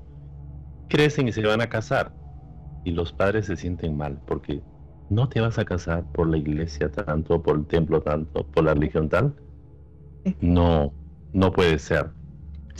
[0.87, 2.13] crecen y se van a casar.
[2.85, 4.61] Y los padres se sienten mal porque
[5.09, 8.73] no te vas a casar por la iglesia tanto, por el templo tanto, por la
[8.73, 9.33] religión tal.
[10.41, 10.93] No,
[11.33, 12.11] no puede ser.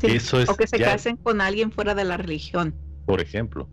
[0.02, 2.74] Eso es o que se casen con alguien fuera de la religión.
[3.06, 3.68] Por ejemplo.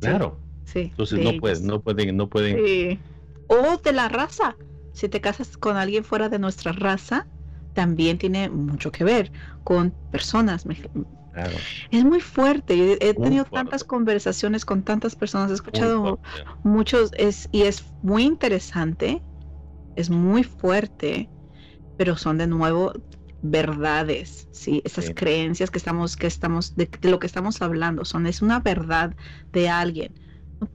[0.00, 0.38] Claro.
[0.64, 0.80] Sí.
[0.90, 3.00] Entonces no pueden, no pueden, no pueden.
[3.48, 4.56] O de la raza.
[4.92, 7.26] Si te casas con alguien fuera de nuestra raza,
[7.72, 9.32] también tiene mucho que ver
[9.64, 10.66] con personas.
[11.90, 12.98] Es muy fuerte.
[13.00, 16.20] He tenido tantas conversaciones con tantas personas, he escuchado
[16.62, 19.22] muchos es, y es muy interesante,
[19.96, 21.30] es muy fuerte,
[21.96, 22.92] pero son de nuevo
[23.42, 28.40] verdades, sí, esas creencias que estamos, que estamos, de, lo que estamos hablando, son, es
[28.40, 29.14] una verdad
[29.52, 30.14] de alguien.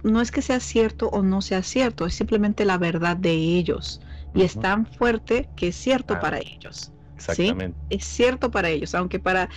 [0.03, 4.01] No, es que sea cierto o no sea cierto, es simplemente la verdad de ellos.
[4.33, 6.91] Y es tan fuerte que es cierto para ellos.
[7.17, 7.80] Exactamente.
[7.89, 9.49] Es cierto para ellos, aunque para,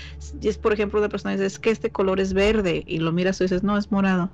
[0.42, 3.40] es por ejemplo, una persona dice, es que este color es verde y lo miras
[3.40, 4.33] y dices, no, es morado.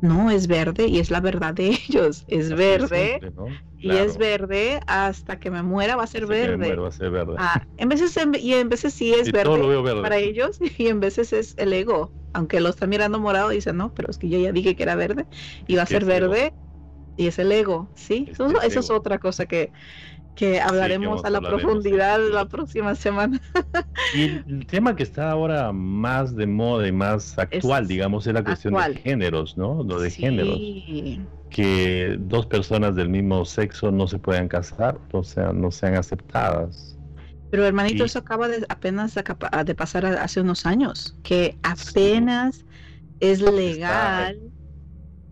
[0.00, 2.24] No, es verde y es la verdad de ellos.
[2.28, 3.20] Es verde
[3.78, 6.76] y es verde hasta que me muera va a ser verde.
[6.76, 7.34] va a ser verde.
[7.36, 9.60] Ah, en veces y en veces sí es verde,
[10.00, 12.14] para ellos y en veces es el ego.
[12.32, 14.94] Aunque lo están mirando morado dicen, no, pero es que yo ya dije que era
[14.96, 15.26] verde
[15.66, 16.54] y va a ser verde
[17.16, 18.28] y es el ego, ¿sí?
[18.30, 19.72] Eso, eso es otra cosa que,
[20.38, 23.40] que hablaremos a la profundidad la próxima semana.
[24.14, 28.44] y el, tema que está ahora más de moda y más actual, digamos, es la
[28.44, 29.82] cuestión de géneros, ¿no?
[29.82, 30.56] Lo de géneros.
[31.50, 36.96] Que dos personas del mismo sexo no se puedan casar, o sea, no sean aceptadas.
[37.50, 42.64] Pero hermanito, eso acaba de apenas de pasar hace unos años, que apenas
[43.18, 44.38] es legal.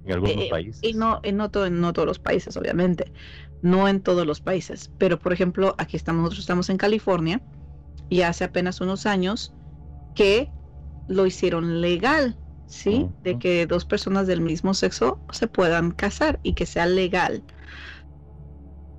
[0.04, 0.82] En algunos eh, países.
[0.82, 3.12] Y no, en no, no todos los países, obviamente
[3.66, 7.42] no en todos los países, pero por ejemplo, aquí estamos, nosotros estamos en California
[8.08, 9.52] y hace apenas unos años
[10.14, 10.48] que
[11.08, 13.08] lo hicieron legal, ¿sí?
[13.24, 17.42] De que dos personas del mismo sexo se puedan casar y que sea legal.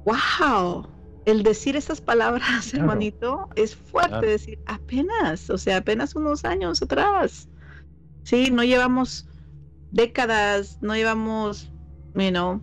[0.06, 0.90] ¡Wow!
[1.26, 7.48] El decir esas palabras, hermanito, es fuerte decir apenas, o sea, apenas unos años atrás.
[8.24, 9.30] Sí, no llevamos
[9.92, 11.72] décadas, no llevamos,
[12.16, 12.62] you know,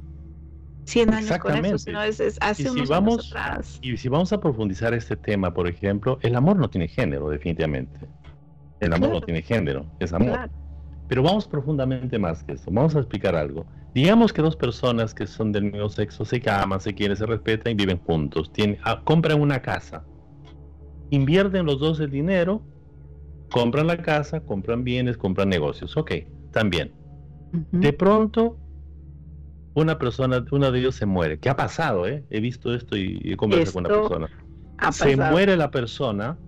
[0.85, 3.79] 100 años con eso, sino es, hace y si vamos, atrás.
[3.83, 7.99] Y si vamos a profundizar este tema, por ejemplo, el amor no tiene género, definitivamente.
[8.81, 10.51] El amor no tiene género, es amor.
[11.09, 12.70] Pero vamos profundamente más que eso.
[12.70, 13.66] Vamos a explicar algo.
[13.94, 17.73] Digamos que dos personas que son del mismo sexo se aman, se quieren, se respetan
[17.73, 18.53] y viven juntos.
[18.53, 20.05] Tienen, ah, compran una casa.
[21.11, 22.62] Invierten los dos el dinero,
[23.51, 25.97] compran la casa, compran bienes, compran negocios.
[25.97, 26.12] Ok,
[26.51, 26.92] también.
[27.70, 28.59] De pronto
[29.75, 31.39] una persona, uno de ellos se muere.
[31.39, 32.07] ¿Qué ha pasado?
[32.07, 32.25] Eh?
[32.31, 34.93] He visto esto y he conversado con una persona.
[34.93, 36.39] Se muere la persona.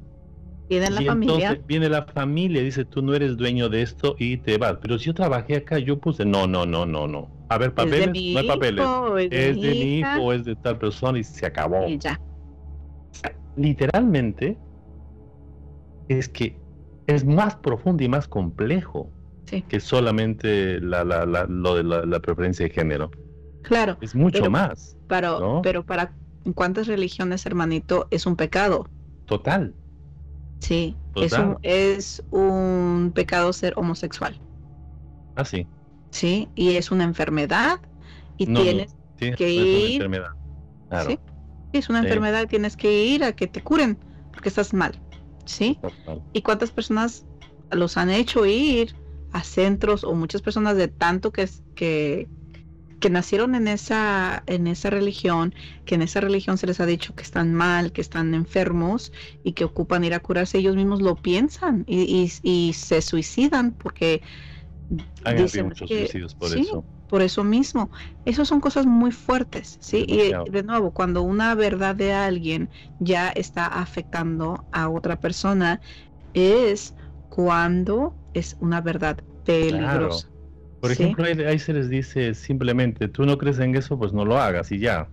[0.68, 1.34] Viene la familia.
[1.34, 4.78] Entonces viene la familia y dice, tú no eres dueño de esto y te vas.
[4.80, 7.30] Pero si yo trabajé acá, yo puse, no, no, no, no, no.
[7.48, 8.84] A ver, papeles, no hay papeles.
[9.30, 11.86] es, de, mi hijo, es de tal persona y se acabó.
[11.86, 12.20] Y ya.
[13.56, 14.58] Literalmente,
[16.08, 16.58] es que
[17.06, 19.10] es más profundo y más complejo
[19.68, 23.10] que solamente la, la, la, lo de la, preferencia de género.
[23.66, 23.98] Claro.
[24.00, 24.96] Es mucho más.
[25.08, 26.12] Pero, pero para
[26.54, 28.88] cuántas religiones, hermanito, es un pecado.
[29.26, 29.74] Total.
[30.60, 34.38] Sí, Es, un, es un pecado ser homosexual.
[35.34, 35.66] Ah, sí.
[36.10, 37.80] Sí, y es una enfermedad
[38.38, 39.92] y tienes que ir.
[39.92, 40.30] Es una enfermedad.
[41.06, 41.18] Sí,
[41.72, 43.98] es una enfermedad y tienes que ir a que te curen
[44.30, 44.98] porque estás mal.
[45.44, 45.78] ¿Sí?
[46.32, 47.26] ¿Y cuántas personas
[47.70, 48.94] los han hecho ir
[49.32, 52.28] a centros o muchas personas de tanto que, que,
[53.00, 57.14] que nacieron en esa, en esa religión, que en esa religión se les ha dicho
[57.14, 59.12] que están mal, que están enfermos
[59.44, 64.22] y que ocupan ir a curarse, ellos mismos lo piensan y, y, se suicidan porque
[65.24, 66.84] Hay muchos suicidios por eso.
[67.08, 67.88] Por eso mismo,
[68.24, 70.04] esas son cosas muy fuertes, ¿sí?
[70.08, 72.68] Y de nuevo, cuando una verdad de alguien
[72.98, 75.80] ya está afectando a otra persona,
[76.34, 76.94] es
[77.28, 80.28] cuando es una verdad peligrosa.
[80.80, 84.38] Por ejemplo, ahí, se les dice simplemente, tú no crees en eso, pues no lo
[84.38, 85.10] hagas y ya.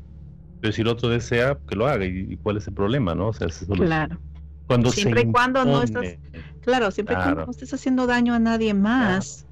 [0.59, 2.05] Pero si el otro desea, que lo haga.
[2.05, 3.27] ¿Y, cuál es el problema, no?
[3.27, 4.19] O sea, claro.
[4.67, 6.17] Cuando siempre y cuando no estás,
[6.61, 9.45] claro, siempre cuando no estés haciendo daño a nadie más,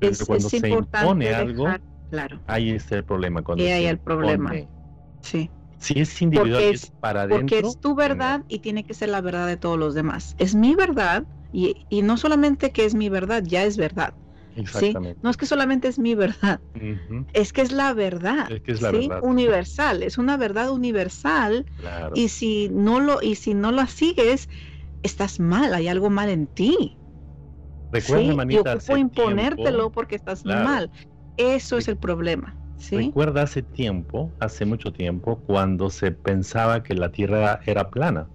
[0.00, 1.66] es, cuando se impone algo,
[2.10, 2.40] claro.
[2.46, 3.42] ahí está el problema.
[3.42, 4.52] Cuando y ahí el problema.
[5.22, 5.50] Sí.
[5.78, 7.40] Si es individual, es, para adentro.
[7.40, 10.34] Porque es tu verdad y tiene que ser la verdad de todos los demás.
[10.38, 14.14] Es mi verdad y, y no solamente que es mi verdad, ya es verdad.
[15.22, 16.60] No es que solamente es mi verdad,
[17.32, 18.48] es que es la verdad,
[19.22, 21.66] universal, es una verdad universal.
[22.14, 24.48] Y si no lo y si no la sigues
[25.02, 26.98] estás mal, hay algo mal en ti.
[27.90, 30.90] Recuerda, manita, y imponértelo porque estás mal.
[31.36, 32.58] Eso es el problema.
[32.90, 38.30] Recuerda hace tiempo, hace mucho tiempo, cuando se pensaba que la Tierra era plana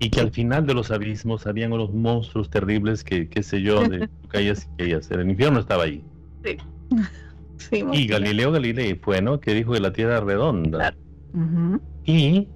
[0.00, 3.86] y que al final de los abismos habían unos monstruos terribles que, qué sé yo,
[3.86, 5.10] de calles y calles.
[5.10, 6.02] El infierno estaba ahí.
[6.42, 7.84] Sí.
[7.92, 9.38] y Galileo Galilei fue, ¿no?
[9.38, 10.94] Que dijo que la tierra era redonda.
[12.06, 12.48] Y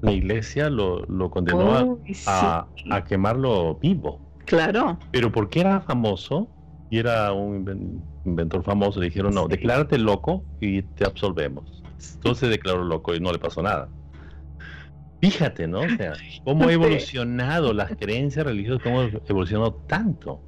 [0.00, 4.20] la iglesia lo, condenó a, a, quemarlo vivo.
[4.44, 4.96] Claro.
[5.10, 6.48] Pero porque era famoso
[6.90, 11.82] y era un inventor famoso, le dijeron, no, declárate loco y te absolvemos.
[12.14, 13.88] Entonces declaró loco y no le pasó nada.
[15.24, 15.80] Fíjate, ¿no?
[15.80, 16.12] O sea,
[16.44, 20.38] cómo ha evolucionado las creencias religiosas, cómo ha evolucionado tanto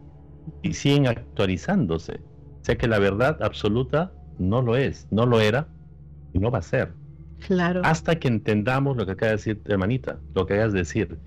[0.61, 2.21] y siguen actualizándose.
[2.61, 5.67] O sea que la verdad absoluta no lo es, no lo era
[6.35, 6.93] y no va a ser.
[7.47, 7.81] Claro.
[7.85, 11.19] Hasta que entendamos lo que acaba de decir hermanita, lo que acabas de decir.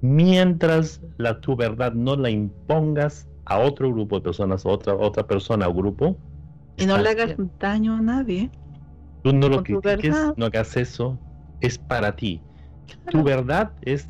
[0.00, 5.24] Mientras la tu verdad no la impongas a otro grupo de personas, a otra, otra
[5.24, 6.18] persona o grupo.
[6.76, 8.50] Y no le hagas daño a nadie.
[9.22, 11.16] Tú no lo critiques, no hagas eso,
[11.60, 12.40] es para ti.
[13.10, 14.08] Tu verdad es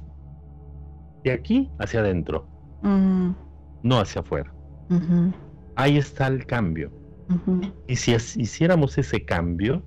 [1.24, 2.46] de aquí hacia adentro,
[2.82, 4.52] no hacia afuera.
[5.74, 6.90] Ahí está el cambio.
[7.88, 9.82] Y si hiciéramos ese cambio,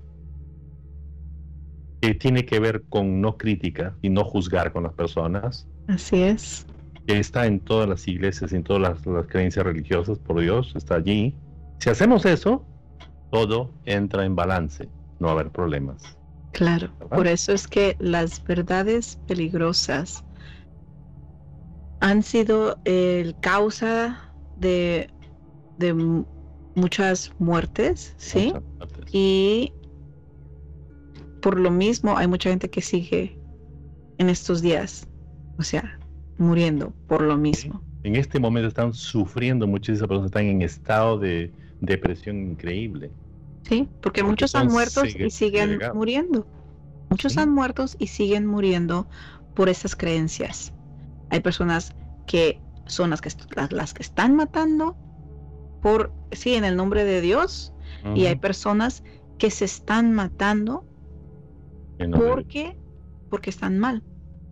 [2.00, 5.68] que tiene que ver con no crítica y no juzgar con las personas.
[5.88, 6.66] Así es.
[7.06, 10.96] Que está en todas las iglesias, en todas las, las creencias religiosas, por Dios, está
[10.96, 11.36] allí.
[11.78, 12.64] Si hacemos eso,
[13.30, 14.88] todo entra en balance,
[15.18, 16.18] no va a haber problemas.
[16.52, 20.24] Claro, por eso es que las verdades peligrosas
[22.00, 24.18] han sido el causa
[24.56, 25.08] de,
[25.78, 26.24] de
[26.74, 28.52] muchas muertes, ¿sí?
[29.12, 29.72] Y
[31.40, 33.38] por lo mismo hay mucha gente que sigue
[34.18, 35.06] en estos días,
[35.58, 35.98] o sea,
[36.36, 37.82] muriendo por lo mismo.
[38.02, 43.10] En este momento están sufriendo, muchísimas personas están en estado de depresión increíble.
[43.62, 46.46] Sí, porque, muchos han muerto y siguen muriendo.
[47.10, 49.08] Muchos han muerto y siguen muriendo
[49.54, 50.72] por esas creencias.
[51.30, 51.94] Hay personas
[52.26, 53.30] que son las que,
[53.70, 54.96] las, que están matando
[55.82, 57.72] por, sí, en el nombre de Dios.
[58.14, 59.02] Y hay personas
[59.38, 60.84] que se están matando
[62.12, 62.76] porque,
[63.28, 64.02] porque están mal.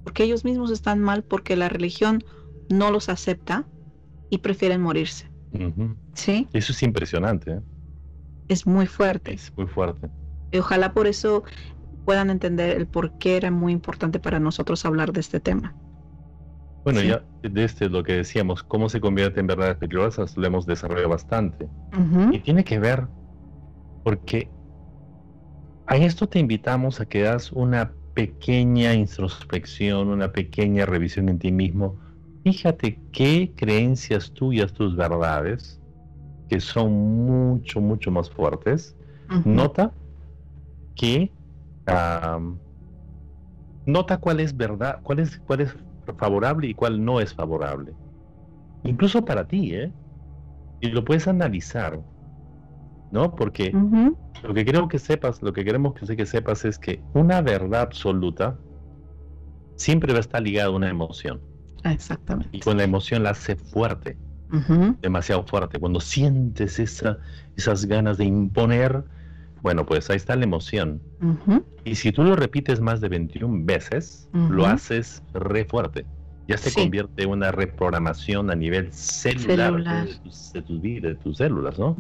[0.05, 2.25] Porque ellos mismos están mal porque la religión
[2.69, 3.67] no los acepta
[4.31, 5.31] y prefieren morirse.
[6.15, 6.49] ¿Sí?
[6.53, 7.53] Eso es impresionante.
[7.53, 7.61] ¿eh?
[8.49, 9.35] Es muy fuerte.
[9.35, 10.09] Es muy fuerte.
[10.51, 11.45] Y ojalá por eso
[12.05, 15.75] puedan entender el por qué era muy importante para nosotros hablar de este tema.
[16.85, 20.65] Bueno, ya de este lo que decíamos, cómo se convierte en verdades peligrosas, lo hemos
[20.65, 21.69] desarrollado bastante.
[22.33, 23.07] Y tiene que ver
[24.05, 24.51] porque
[25.87, 31.53] a esto te invitamos a que das una pequeña introspección, una pequeña revisión en ti
[31.53, 31.99] mismo.
[32.43, 35.78] Fíjate qué creencias tuyas, tus verdades,
[36.49, 38.97] que son mucho, mucho más fuertes,
[39.45, 39.93] nota
[40.95, 41.33] que
[43.87, 45.75] nota cuál es verdad, cuál es, cuál es
[46.17, 47.95] favorable y cuál no es favorable.
[48.85, 49.93] Incluso para ti, ¿eh?
[50.81, 52.01] Y lo puedes analizar,
[53.11, 53.35] ¿no?
[53.35, 53.73] Porque
[54.43, 57.83] lo que creo que sepas, lo que queremos que, que sepas es que una verdad
[57.83, 58.59] absoluta
[59.77, 61.41] siempre va a estar ligada a una emoción.
[61.85, 62.57] Exactamente.
[62.57, 64.19] Y con la emoción la hace fuerte
[65.01, 67.19] demasiado fuerte, cuando sientes esa,
[67.57, 69.05] esas ganas de imponer,
[69.63, 71.01] bueno, pues ahí está la emoción.
[71.85, 76.07] Y si tú lo repites más de 21 veces, lo haces re fuerte.
[76.47, 80.15] Ya se convierte en una reprogramación a nivel celular, De,
[80.63, 81.97] tus, de, tus, células, ¿no?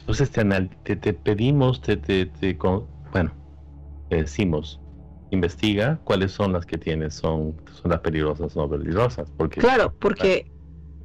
[0.00, 2.56] Entonces te, te, pedimos, te, te,
[3.12, 3.32] bueno,
[4.08, 4.80] te decimos,
[5.30, 9.30] investiga cuáles son las que tienes, son, son las peligrosas o no peligrosas.
[9.36, 10.50] Porque, claro, porque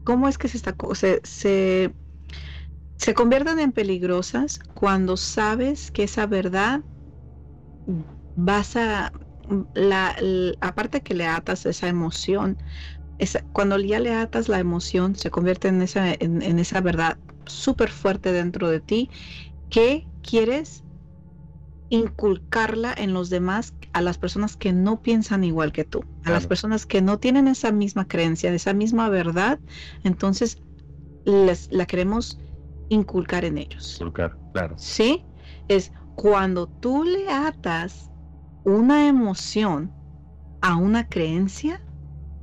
[0.06, 1.93] ¿cómo es que se, está, se, se,
[2.97, 6.84] se convierten en peligrosas cuando sabes que esa verdad
[8.36, 9.12] vas a,
[9.74, 10.16] la,
[10.62, 12.58] aparte que le atas esa emoción,
[13.53, 18.32] cuando ya le atas la emoción, se convierte en esa, en, esa verdad súper fuerte
[18.34, 19.12] dentro de ti.
[19.70, 20.84] Que quieres
[21.95, 26.47] inculcarla en los demás, a las personas que no piensan igual que tú, a las
[26.47, 29.59] personas que no tienen esa misma creencia, esa misma verdad,
[30.03, 30.57] entonces
[31.25, 32.39] les, la queremos
[32.89, 33.95] inculcar en ellos.
[33.99, 34.75] Inculcar, claro.
[34.77, 35.25] Sí,
[35.67, 38.11] es cuando tú le atas
[38.63, 39.93] una emoción
[40.61, 41.81] a una creencia,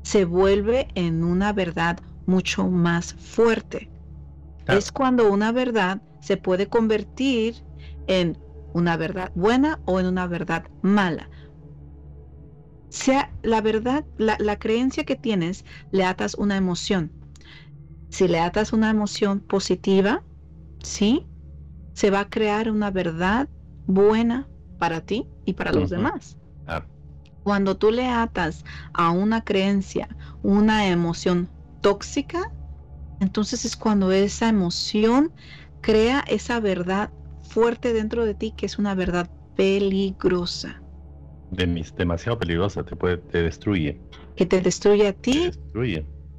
[0.04, 3.90] se vuelve en una verdad mucho más fuerte.
[4.66, 7.64] Es cuando una verdad se puede convertir
[8.06, 8.38] en
[8.72, 11.30] una verdad buena o en una verdad mala.
[12.90, 17.12] Sea la verdad, la, la creencia que tienes, le atas una emoción.
[18.10, 20.24] Si le atas una emoción positiva,
[20.82, 21.28] ¿sí?
[21.94, 23.50] Se va a crear una verdad
[23.86, 26.38] buena para ti y para los demás.
[27.42, 30.08] Cuando tú le atas a una creencia
[30.42, 32.40] una emoción tóxica,
[33.20, 35.34] entonces es cuando esa emoción
[35.80, 37.12] crea esa verdad
[37.52, 40.82] fuerte dentro de ti que es una verdad peligrosa.
[41.50, 44.00] demasiado peligrosa, te puede, te destruye.
[44.36, 45.50] Que te destruye a ti.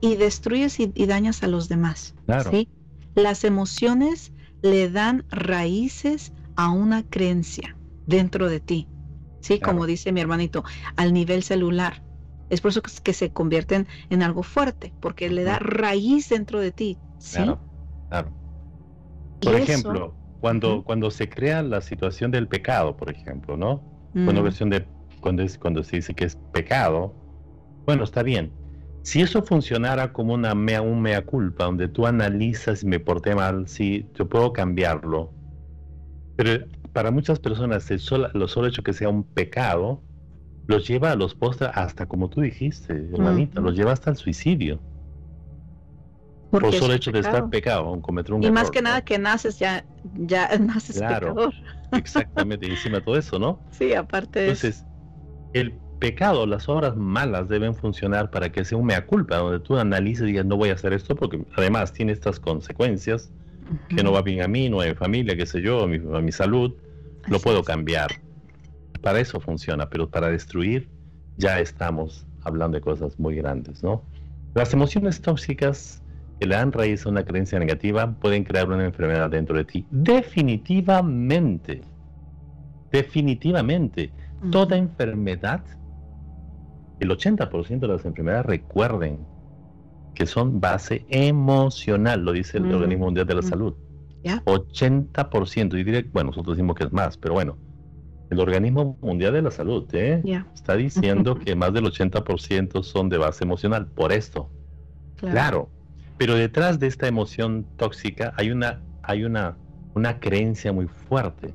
[0.01, 2.16] Y destruyes y, dañas a los demás.
[2.49, 2.68] ¿sí?
[3.14, 8.88] Las emociones le dan raíces a una creencia dentro de ti.
[9.39, 10.64] Sí, como dice mi hermanito,
[10.95, 12.01] al nivel celular.
[12.49, 16.72] Es por eso que, se convierten en algo fuerte, porque le da raíz dentro de
[16.72, 16.97] ti.
[17.18, 17.38] ¿sí?
[17.38, 17.59] Claro,
[18.09, 18.34] claro.
[19.39, 23.82] Por ejemplo, cuando, cuando se crea la situación del pecado, por ejemplo, ¿no?
[24.12, 24.44] Cuando, mm.
[24.44, 24.86] versión de,
[25.22, 27.16] cuando, es, cuando se dice que es pecado,
[27.86, 28.52] bueno, está bien.
[29.04, 33.34] Si eso funcionara como una mea, un mea culpa, donde tú analizas si me porté
[33.34, 35.32] mal, sí, yo puedo cambiarlo.
[36.36, 40.02] Pero para muchas personas el solo, lo solo hecho que sea un pecado
[40.68, 44.82] los lleva a los postres hasta como tú dijiste, hermanita, los lleva hasta el suicidio.
[46.60, 49.84] Por solo hecho de estar pecado, cometer un Y más que nada que naces ya,
[50.04, 51.54] ya naces claro, pecador.
[51.91, 53.60] Exactamente, encima de todo eso, ¿no?
[53.72, 54.86] Sí, aparte Entonces,
[55.54, 59.78] el pecado, las obras malas deben funcionar para que sea un mea culpa, donde tú
[59.78, 63.32] analices y digas, no voy a hacer esto porque además tiene estas consecuencias
[63.88, 66.32] que no va bien a mí, no a mi familia, qué sé yo, a mi,
[66.32, 66.76] salud,
[67.28, 68.12] lo puedo cambiar.
[69.01, 70.89] Para eso funciona, pero para destruir
[71.38, 74.04] ya estamos hablando de cosas muy grandes, ¿no?
[74.54, 76.03] Las emociones tóxicas
[76.40, 79.86] que le dan raíz a una creencia negativa pueden crear una enfermedad dentro de ti.
[79.92, 81.82] Definitivamente.
[82.92, 84.12] Definitivamente.
[84.52, 85.64] Toda enfermedad,
[87.00, 89.20] el 80% de las enfermedades, recuerden,
[90.14, 93.46] que son base emocional, lo dice el mm, Organismo Mundial de la mm.
[93.46, 93.74] Salud.
[94.24, 97.58] 80%, y diré, bueno, nosotros decimos que es más, pero bueno,
[98.30, 100.22] el Organismo Mundial de la Salud ¿eh?
[100.54, 104.50] está diciendo que más del 80% son de base emocional, por esto.
[105.16, 105.70] Claro.
[106.18, 109.57] Pero detrás de esta emoción tóxica hay una, hay una,
[109.93, 111.53] una creencia muy fuerte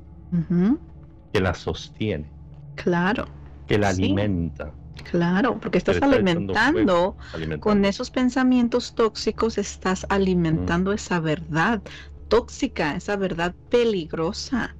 [1.33, 2.29] que la sostiene.
[2.75, 3.27] Claro.
[3.67, 4.73] Que la alimenta.
[5.09, 7.17] Claro, porque estás alimentando,
[7.59, 11.81] con esos pensamientos tóxicos, estás alimentando esa verdad
[12.27, 14.75] tóxica, esa verdad peligrosa.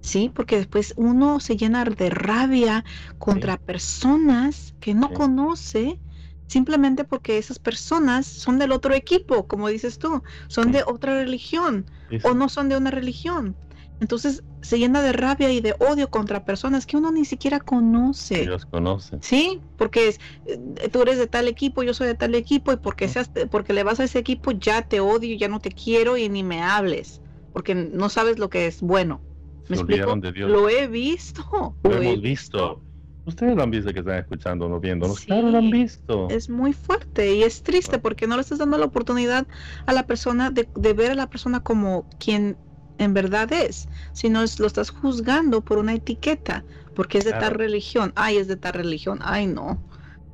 [0.00, 2.84] Sí, porque después uno se llena de rabia
[3.18, 5.98] contra personas que no conoce
[6.46, 11.86] simplemente porque esas personas son del otro equipo, como dices tú, son de otra religión
[12.22, 13.56] o no son de una religión.
[14.00, 18.44] Entonces se llena de rabia y de odio contra personas que uno ni siquiera conoce.
[18.44, 19.18] los conoce.
[19.20, 22.76] Sí, porque es, eh, tú eres de tal equipo, yo soy de tal equipo y
[22.76, 26.16] porque seas, porque le vas a ese equipo ya te odio, ya no te quiero
[26.16, 27.20] y ni me hables,
[27.52, 29.20] porque no sabes lo que es bueno.
[29.68, 30.14] ¿Me explico?
[30.46, 31.76] Lo he visto.
[31.82, 32.82] Lo, hemos visto.
[33.26, 35.20] Ustedes lo han visto que están escuchando, no viéndonos.
[35.20, 36.28] claro, lo han visto.
[36.30, 39.46] Es muy fuerte y es triste porque no le estás dando la oportunidad
[39.86, 42.58] a la persona de, de ver a la persona como quien
[42.98, 46.64] en verdad es, sino es, lo estás juzgando por una etiqueta,
[46.94, 49.82] porque es de tal religión, ay, es de tal religión, ay, no,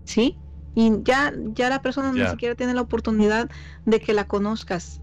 [0.04, 0.36] ¿sí?
[0.74, 3.50] Y ya, ya la persona ni siquiera tiene la oportunidad
[3.86, 5.00] de que la conozcas.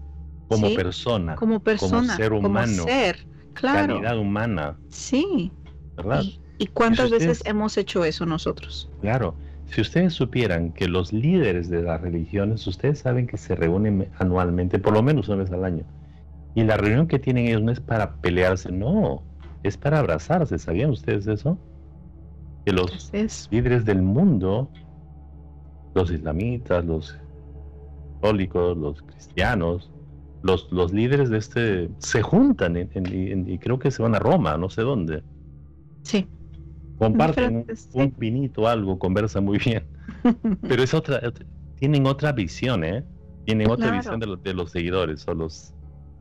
[0.48, 1.34] Como persona.
[1.34, 2.00] Como persona.
[2.00, 2.84] Como ser humano.
[2.84, 3.94] ser, claro.
[3.94, 4.78] Calidad humana.
[4.88, 5.52] Sí.
[5.96, 6.22] ¿Verdad?
[6.22, 8.90] ¿Y, cuántas veces hemos hecho eso nosotros?
[9.00, 9.34] Claro.
[9.66, 14.78] Si ustedes supieran que los líderes de las religiones, ustedes saben que se reúnen anualmente,
[14.78, 15.84] por lo menos una vez al año,
[16.54, 19.22] Y la reunión que tienen ellos no es para pelearse, no,
[19.62, 20.58] es para abrazarse.
[20.58, 21.58] ¿Sabían ustedes eso?
[22.64, 23.12] Que los
[23.50, 24.70] líderes del mundo,
[25.94, 27.18] los islamitas, los
[28.14, 29.90] católicos, los cristianos,
[30.42, 34.70] los, los líderes de este se juntan y creo que se van a Roma, no
[34.70, 35.22] sé dónde.
[36.02, 36.26] Sí.
[36.98, 39.84] Comparten un, pinito, algo, conversan muy bien.
[40.68, 41.20] Pero es otra,
[41.78, 43.04] tienen otra visión, ¿eh?
[43.44, 45.72] Tienen otra visión de, los, de los seguidores o los,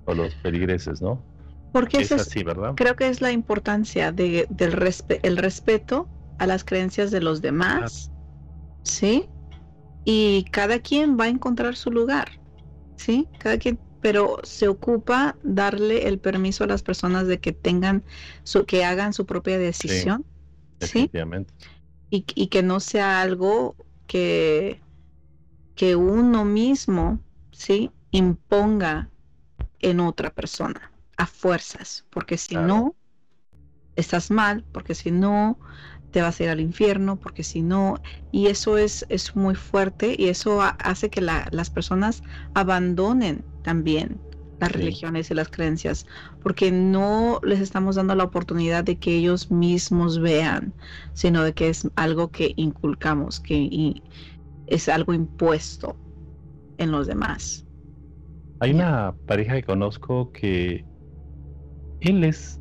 [0.05, 1.21] o los peligreses, ¿no?
[1.73, 2.73] Porque es así, ¿verdad?
[2.75, 4.73] Creo que es la importancia de, del
[5.23, 6.07] el respeto
[6.37, 8.11] a las creencias de los demás,
[8.83, 9.25] ¿sí?
[10.05, 12.29] Y cada quien va a encontrar su lugar,
[12.95, 13.27] ¿sí?
[13.39, 18.03] Cada quien, pero se ocupa darle el permiso a las personas de que tengan,
[18.43, 20.23] su, que hagan su propia decisión.
[20.23, 20.36] ¿sí?
[22.09, 23.75] Y, y, que no sea algo
[24.07, 24.79] que,
[25.75, 27.19] que uno mismo,
[27.51, 27.91] ¿sí?
[28.11, 29.09] Imponga
[29.79, 32.95] en otra persona a fuerzas, porque si no,
[33.95, 35.59] estás mal, porque si no,
[36.11, 37.99] te vas a ir al infierno, porque si no,
[38.31, 42.23] y eso es, es muy fuerte y eso hace que las personas
[42.53, 44.21] abandonen también
[44.59, 46.05] las religiones y las creencias,
[46.41, 50.73] porque no les estamos dando la oportunidad de que ellos mismos vean,
[51.13, 54.01] sino de que es algo que inculcamos, que
[54.67, 55.95] es algo impuesto
[56.77, 57.65] en los demás.
[58.59, 60.83] Hay una pareja que conozco que
[62.01, 62.59] él es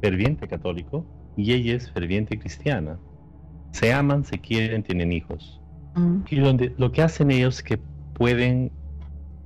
[0.00, 2.98] ferviente católico y ella es ferviente cristiana.
[3.72, 5.60] Se aman, se quieren, tienen hijos.
[5.94, 6.20] Mm.
[6.30, 7.78] Y donde, lo que hacen ellos es que
[8.14, 8.72] pueden,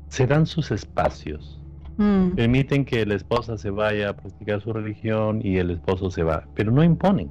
[0.08, 1.59] se dan sus espacios
[2.00, 2.30] Mm.
[2.34, 6.48] Permiten que la esposa se vaya a practicar su religión y el esposo se va,
[6.54, 7.30] pero no imponen.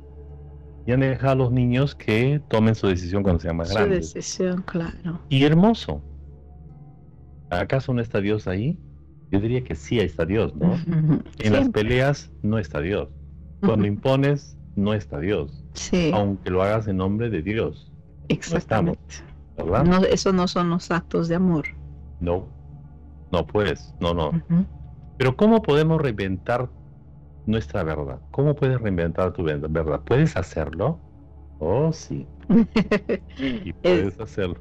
[0.85, 4.11] Y han dejado a los niños que tomen su decisión cuando sean más grandes.
[4.11, 5.19] Su decisión, claro.
[5.27, 6.03] Y hermoso.
[7.49, 8.77] ¿Acaso no está Dios ahí?
[9.31, 10.75] Yo diría que sí, ahí está Dios, ¿no?
[11.39, 13.09] En las peleas no está Dios.
[13.61, 15.65] Cuando impones, no está Dios.
[15.73, 16.11] Sí.
[16.13, 17.91] Aunque lo hagas en nombre de Dios.
[18.27, 19.15] Exactamente.
[19.57, 21.65] No, eso no son los actos de amor.
[22.19, 22.58] No.
[23.31, 24.31] No puedes, no, no.
[25.17, 26.69] Pero ¿cómo podemos reinventar
[27.45, 28.21] nuestra verdad?
[28.31, 30.01] ¿Cómo puedes reinventar tu verdad?
[30.03, 30.99] ¿Puedes hacerlo?
[31.59, 32.27] Oh, sí.
[33.37, 34.59] y puedes hacerlo.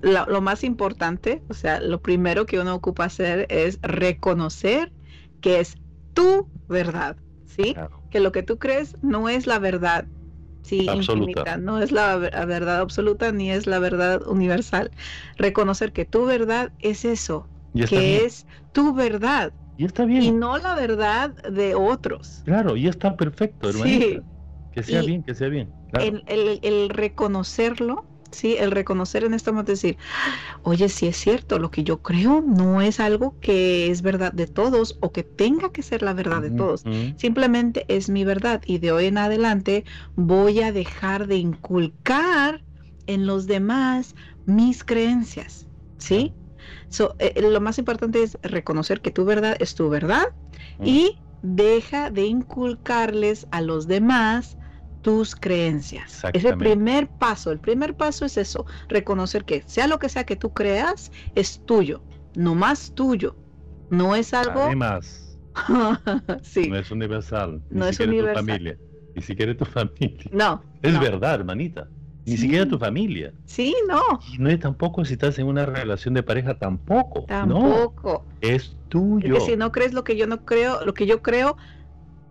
[0.00, 4.92] lo, más importante, o sea, lo primero que uno ocupa hacer es reconocer
[5.40, 5.76] que es
[6.14, 7.76] tu verdad, ¿sí?
[8.10, 10.08] Que lo que tú crees no es la verdad,
[10.62, 14.90] sí, infinita, no es la, verdad absoluta ni es la verdad universal.
[15.36, 17.48] Reconocer que tu verdad es eso,
[17.84, 19.52] que es tu verdad.
[19.76, 20.22] Y está bien.
[20.22, 22.42] Y no la verdad de otros.
[22.44, 23.86] Claro, y está perfecto, hermano.
[23.86, 24.20] Sí.
[24.72, 25.72] Que sea bien, que sea bien.
[25.94, 29.96] El, reconocerlo, sí, el reconocer en esto momento decir,
[30.64, 34.46] oye, si es cierto, lo que yo creo no es algo que es verdad de
[34.46, 36.84] todos o que tenga que ser la verdad de todos.
[37.16, 42.62] Simplemente es mi verdad y de hoy en adelante voy a dejar de inculcar
[43.06, 44.14] en los demás
[44.44, 45.66] mis creencias,
[45.96, 46.34] ¿sí?
[47.18, 50.24] Eh, eh, lo más importante es reconocer que tu verdad es tu verdad
[50.82, 54.56] y deja de inculcarles a los demás
[55.02, 56.24] tus creencias.
[56.32, 57.52] Es el primer paso.
[57.52, 61.60] El primer paso es eso, reconocer que sea lo que sea que tú creas, es
[61.64, 62.02] tuyo,
[62.34, 63.36] no más tuyo.
[63.88, 64.62] No es algo...
[64.62, 65.38] Además,
[66.42, 66.68] sí.
[66.68, 67.62] no es universal.
[67.70, 68.34] No es universal.
[68.34, 68.78] Tu familia.
[69.14, 70.24] Ni siquiera tu familia.
[70.32, 70.62] No.
[70.82, 71.88] Es verdad, hermanita.
[72.26, 73.32] Ni siquiera tu familia.
[73.44, 74.02] Sí, no.
[74.32, 77.24] Y no es tampoco si estás en una relación de pareja, tampoco.
[77.26, 78.24] Tampoco.
[78.40, 79.34] Es tuyo.
[79.34, 81.56] Porque si no crees lo que yo no creo, lo que yo creo,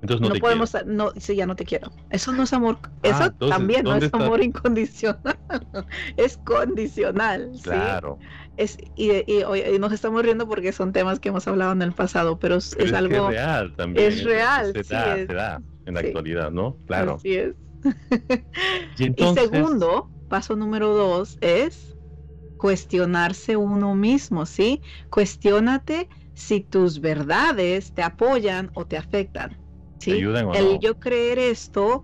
[0.02, 1.92] entonces no, podemos, no, sí, ya no te quiero.
[2.10, 5.38] Eso no es amor, ah, eso también no es amor incondicional,
[6.18, 7.52] es condicional.
[7.64, 8.20] Claro.
[8.58, 9.44] Es, y, y,
[9.80, 13.30] nos estamos riendo porque son temas que hemos hablado en el pasado, pero es, algo...
[13.30, 14.08] Es real también.
[14.08, 14.74] Es real.
[14.74, 16.78] Se, da, se da en la actualidad, ¿no?
[16.86, 17.16] Claro.
[17.16, 17.56] Así es.
[18.98, 21.96] y, segundo, paso número dos es
[22.58, 24.82] cuestionarse uno mismo, ¿sí?
[25.10, 29.58] Cuestiónate si tus verdades te apoyan o te afectan.
[30.00, 30.12] ¿sí?
[30.54, 32.04] el yo creer esto,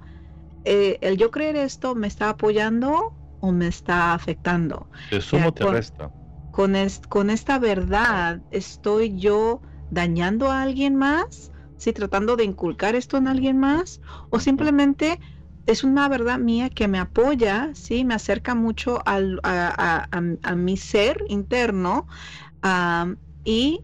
[0.64, 4.90] eh, el yo creer esto me está apoyando o me está afectando.
[5.12, 6.12] Eso no te resta.
[6.52, 6.76] Con,
[7.10, 11.52] con esta verdad, ¿estoy yo dañando a alguien más?
[11.78, 11.94] ¿Sí?
[11.94, 14.02] Tratando de inculcar esto en alguien más?
[14.30, 15.20] ¿O simplemente
[15.66, 18.03] es una verdad mía que me apoya, ¿sí?
[18.03, 20.07] Me acerca mucho al, a,
[20.55, 22.07] mi ser interno
[23.43, 23.84] y,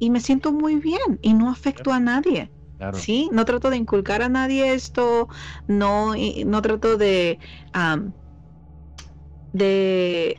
[0.00, 2.50] me siento muy bien y no afecto a nadie.
[2.92, 3.30] ¿Sí?
[3.32, 5.28] No trato de inculcar a nadie esto,
[5.66, 6.12] no,
[6.44, 7.38] no trato de,
[9.52, 10.38] de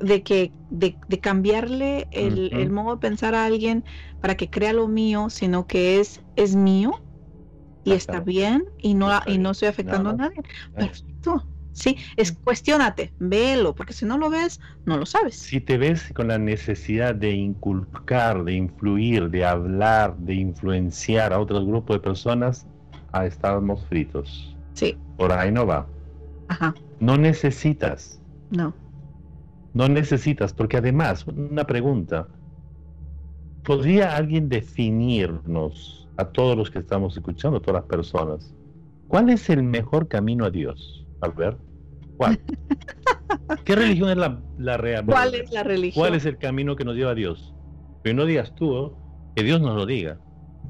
[0.00, 3.84] de que de, cambiarle el, modo de pensar a alguien
[4.20, 7.00] para que crea lo mío, sino que es es mío
[7.84, 10.42] y está bien y no y no estoy afectando a nadie.
[10.74, 11.46] Perfecto.
[11.78, 15.36] Sí, es cuestionate, velo, porque si no lo ves, no lo sabes.
[15.36, 21.38] Si te ves con la necesidad de inculcar, de influir, de hablar, de influenciar a
[21.38, 22.66] otros grupos de personas,
[23.12, 24.56] a estamos fritos.
[24.74, 24.98] Sí.
[25.16, 25.86] Por ahí no va.
[26.48, 26.74] Ajá.
[26.98, 28.20] No necesitas.
[28.50, 28.74] No.
[29.72, 32.26] No necesitas, porque además, una pregunta.
[33.62, 38.54] ¿Podría alguien definirnos a todos los que estamos escuchando, a todas las personas,
[39.06, 41.06] cuál es el mejor camino a Dios?
[41.20, 41.56] A ver.
[42.16, 42.38] ¿Cuál?
[43.64, 45.06] ¿Qué religión es la, la real?
[45.06, 46.02] ¿Cuál es la religión?
[46.02, 47.54] ¿Cuál es el camino que nos lleva a Dios?
[48.02, 48.92] Que no digas tú,
[49.36, 50.18] que Dios nos lo diga.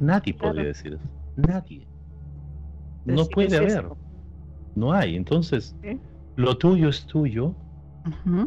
[0.00, 1.08] Nadie podría decir eso.
[1.36, 1.88] Nadie.
[3.06, 3.86] No puede haber.
[4.74, 5.16] No hay.
[5.16, 5.74] Entonces,
[6.36, 7.54] lo tuyo es tuyo.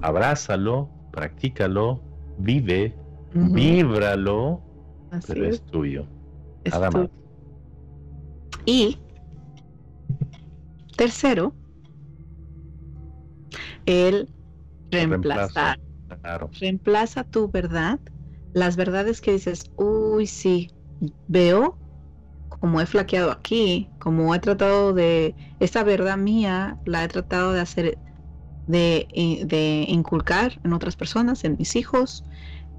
[0.01, 2.01] Abrázalo, practícalo,
[2.37, 2.95] vive,
[3.33, 4.61] víbralo,
[5.27, 6.05] pero es, tuyo.
[6.65, 7.09] Nada más.
[8.65, 8.97] Y
[10.95, 11.55] tercero,
[13.85, 14.29] el
[14.91, 15.79] reemplazar.
[16.59, 17.99] Reemplaza tu verdad,
[18.53, 20.71] las verdades que dices, uy, sí,
[21.27, 21.77] veo
[22.49, 27.61] como he flaqueado aquí, como he tratado de, esta verdad mía la he tratado de
[27.61, 27.99] hacer,
[28.67, 29.07] de,
[29.45, 32.23] de inculcar en otras personas, en mis hijos,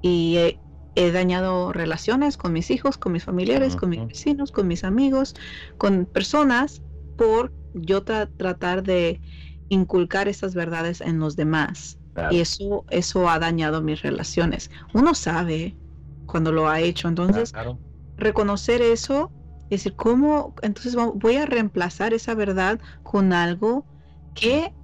[0.01, 0.62] y he,
[1.11, 5.33] dañado relaciones con mis hijos, con mis familiares, con mis vecinos, con mis amigos,
[5.77, 6.83] con personas,
[7.15, 9.21] por yo tratar de
[9.69, 11.99] inculcar estas verdades en los demás.
[12.27, 14.69] Y eso, eso ha dañado mis relaciones.
[14.93, 15.77] Uno sabe
[16.25, 17.07] cuando lo ha hecho.
[17.07, 17.55] Entonces,
[18.17, 19.33] reconocer eso,
[19.69, 20.55] es decir, ¿cómo?
[20.61, 23.87] Entonces voy a reemplazar esa verdad con algo
[24.33, 24.75] que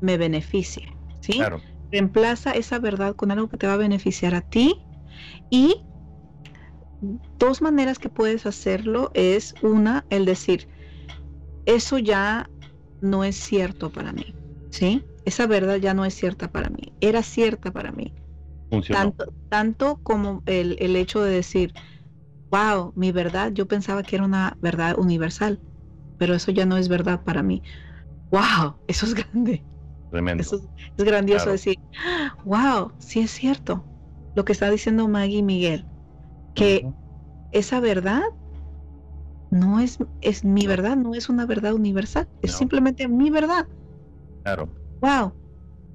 [0.00, 0.98] me beneficie.
[1.20, 1.54] ¿sí?
[1.90, 4.86] Reemplaza esa verdad con algo que te va a beneficiar a ti.
[5.50, 5.84] Y
[7.38, 10.68] dos maneras que puedes hacerlo es una, el decir,
[11.66, 12.50] eso ya
[13.00, 14.34] no es cierto para mí,
[14.70, 15.04] ¿sí?
[15.24, 18.14] Esa verdad ya no es cierta para mí, era cierta para mí.
[18.88, 21.72] Tanto, tanto como el, el hecho de decir,
[22.50, 25.60] wow, mi verdad, yo pensaba que era una verdad universal,
[26.16, 27.62] pero eso ya no es verdad para mí.
[28.30, 29.64] Wow, eso es grande.
[30.10, 30.42] Tremendo.
[30.42, 31.78] Eso es, grandioso decir,
[32.44, 33.86] wow, sí es cierto.
[34.34, 35.86] Lo que está diciendo Maggie y Miguel,
[36.54, 36.86] que
[37.50, 38.22] esa verdad
[39.50, 43.68] no es, es mi verdad, no es una verdad universal, es simplemente mi verdad.
[44.42, 44.70] Claro.
[45.00, 45.34] Wow,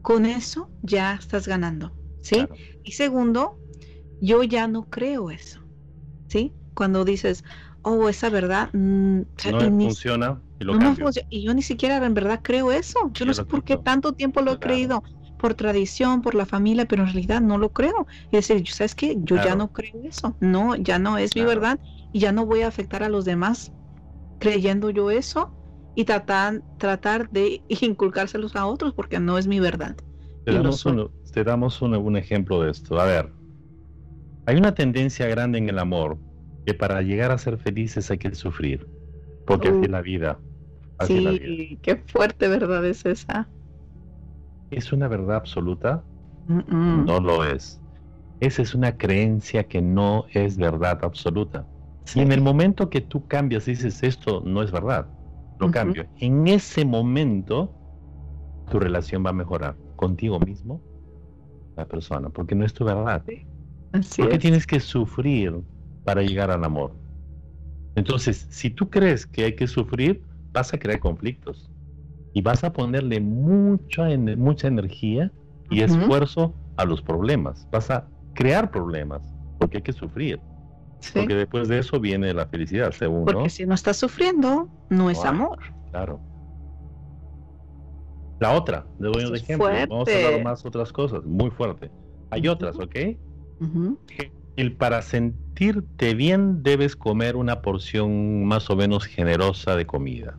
[0.01, 2.47] con eso ya estás ganando, ¿sí?
[2.83, 3.57] Y segundo,
[4.19, 5.59] yo ya no creo eso,
[6.27, 6.53] ¿sí?
[6.75, 7.43] Cuando dices,
[7.81, 9.21] oh, esa verdad mm,
[9.51, 10.95] no funciona y lo no
[11.29, 12.99] Y yo ni siquiera en verdad creo eso.
[13.13, 15.03] Yo, no sé por qué tanto tiempo lo he creído
[15.37, 18.07] por tradición, por la familia, pero en realidad no lo creo.
[18.31, 19.15] Y decir, ¿sabes qué?
[19.19, 20.35] Yo ya no creo eso.
[20.39, 21.79] No, ya no es mi verdad
[22.11, 23.71] y ya no voy a afectar a los demás
[24.39, 25.53] creyendo yo eso
[25.95, 29.95] y tratar, tratar de inculcárselos a otros porque no es mi verdad.
[30.43, 32.99] Te damos, un, te damos un, ejemplo de esto.
[32.99, 33.33] A ver,
[34.45, 36.19] hay una tendencia grande en el amor
[36.65, 38.87] que para llegar a ser felices hay que sufrir,
[39.45, 40.39] porque así es la vida.
[41.05, 43.49] sí, qué fuerte verdad es esa.
[44.69, 46.05] ¿Es una verdad absoluta?
[46.85, 47.83] No lo es.
[48.39, 51.69] Esa es una creencia que no es verdad absoluta.
[52.13, 55.11] Y en el momento que tú cambias y dices esto no es verdad,
[55.59, 56.09] lo cambio.
[56.17, 57.77] En ese momento
[58.69, 60.85] tu relación va a mejorar contigo mismo,
[61.75, 63.25] la persona, porque no es tu verdad.
[64.17, 65.63] porque tienes que sufrir
[66.03, 66.99] para llegar al amor.
[67.95, 71.71] Entonces, si tú crees que hay que sufrir, vas a crear conflictos
[72.37, 75.31] y vas a ponerle mucha, mucha energía
[75.71, 77.67] y esfuerzo a los problemas.
[77.71, 79.23] Vas a crear problemas
[79.57, 80.39] porque hay que sufrir.
[81.15, 83.25] Porque después de eso viene la felicidad, según.
[83.25, 85.57] Porque si no estás sufriendo, no es amor.
[85.89, 86.19] Claro.
[88.39, 89.69] La otra, le doy un ejemplo.
[89.89, 91.89] Vamos a hablar más otras cosas, muy fuerte.
[92.29, 93.17] Hay otras, ¿ok?
[94.57, 100.37] El para sentirte bien debes comer una porción más o menos generosa de comida.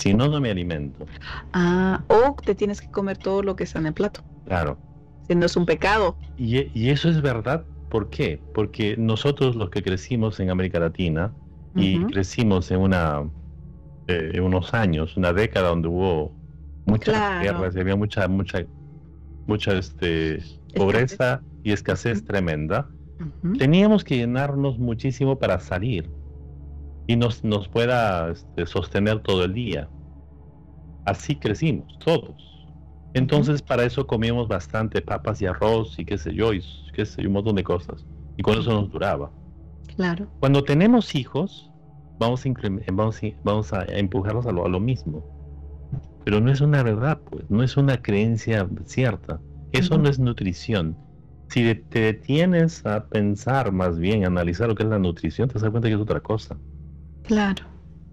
[0.00, 1.06] Si no, no me alimento.
[1.52, 4.22] Ah, o te tienes que comer todo lo que está en el plato.
[4.46, 4.78] Claro.
[5.28, 6.16] Si no es un pecado.
[6.36, 8.40] Y, y eso es verdad ¿Por qué?
[8.54, 11.32] Porque nosotros los que crecimos en América Latina
[11.74, 13.28] y crecimos en una
[14.06, 16.32] eh, unos años, una década donde hubo
[16.86, 18.64] muchas guerras y había mucha mucha
[19.46, 20.40] mucha este
[20.76, 22.88] pobreza y escasez tremenda,
[23.58, 26.08] teníamos que llenarnos muchísimo para salir
[27.10, 29.88] y nos, nos pueda este, sostener todo el día.
[31.04, 32.36] Así crecimos, todos.
[33.14, 36.62] Entonces, para eso comíamos bastante papas y arroz y qué sé yo, y
[36.94, 38.06] qué sé yo, un montón de cosas.
[38.36, 39.28] Y con eso nos duraba.
[39.96, 40.28] Claro.
[40.38, 41.72] Cuando tenemos hijos,
[42.20, 42.50] vamos a,
[42.92, 45.24] vamos vamos a empujarlos a lo, a lo mismo.
[46.24, 49.40] Pero no es una verdad, pues, no es una creencia cierta.
[49.72, 50.96] Eso no es nutrición.
[51.48, 55.58] Si te detienes a pensar más bien, a analizar lo que es la nutrición, te
[55.58, 56.56] das cuenta que es otra cosa.
[57.24, 57.64] Claro.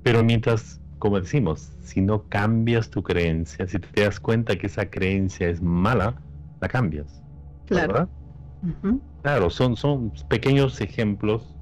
[0.03, 4.89] Pero mientras, como decimos, si no cambias tu creencia, si te das cuenta que esa
[4.89, 6.21] creencia es mala,
[6.61, 7.21] la cambias.
[7.65, 8.09] Claro.
[9.21, 11.55] Claro, son, son pequeños ejemplos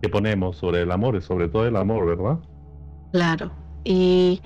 [0.00, 2.38] que ponemos sobre el amor, sobre todo el amor, ¿verdad?
[3.12, 3.52] Claro.
[3.84, 4.40] Y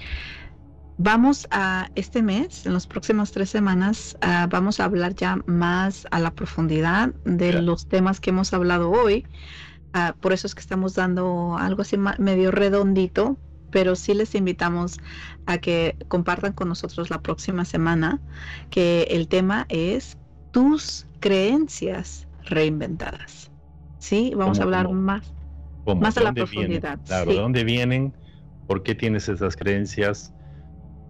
[0.99, 6.07] Vamos a este mes, en las próximas tres semanas, ah, vamos a hablar ya más
[6.11, 9.27] a la profundidad de los temas que hemos hablado hoy.
[10.21, 13.39] Por eso es que estamos dando algo así medio redondito,
[13.71, 14.99] pero sí les invitamos
[15.47, 18.21] a que compartan con nosotros la próxima semana,
[18.71, 20.17] que el tema es
[20.51, 23.51] tus creencias reinventadas.
[23.99, 25.33] Sí, vamos a hablar más,
[25.87, 26.99] más a la profundidad.
[27.07, 28.15] Claro, ¿de dónde vienen?
[28.67, 30.33] ¿Por qué tienes esas creencias?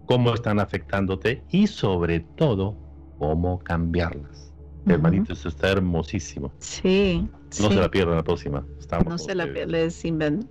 [0.07, 2.75] cómo están afectándote y sobre todo
[3.19, 4.51] cómo cambiarlas.
[4.87, 6.53] Hermanito, eso está hermosísimo.
[6.59, 7.29] Sí.
[7.59, 8.65] No se la pierdan la próxima.
[9.07, 10.03] no se la les,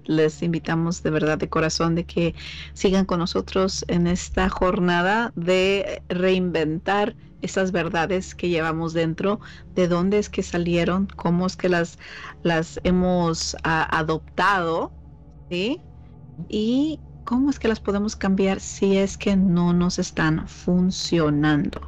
[0.06, 2.34] les invitamos de verdad de corazón de que
[2.72, 9.40] sigan con nosotros en esta jornada de reinventar esas verdades que llevamos dentro,
[9.74, 11.98] de dónde es que salieron, cómo es que las,
[12.42, 14.90] las hemos adoptado,
[15.50, 15.80] ¿sí?
[16.48, 21.80] Y ¿cómo es que las podemos cambiar si es que no nos están funcionando?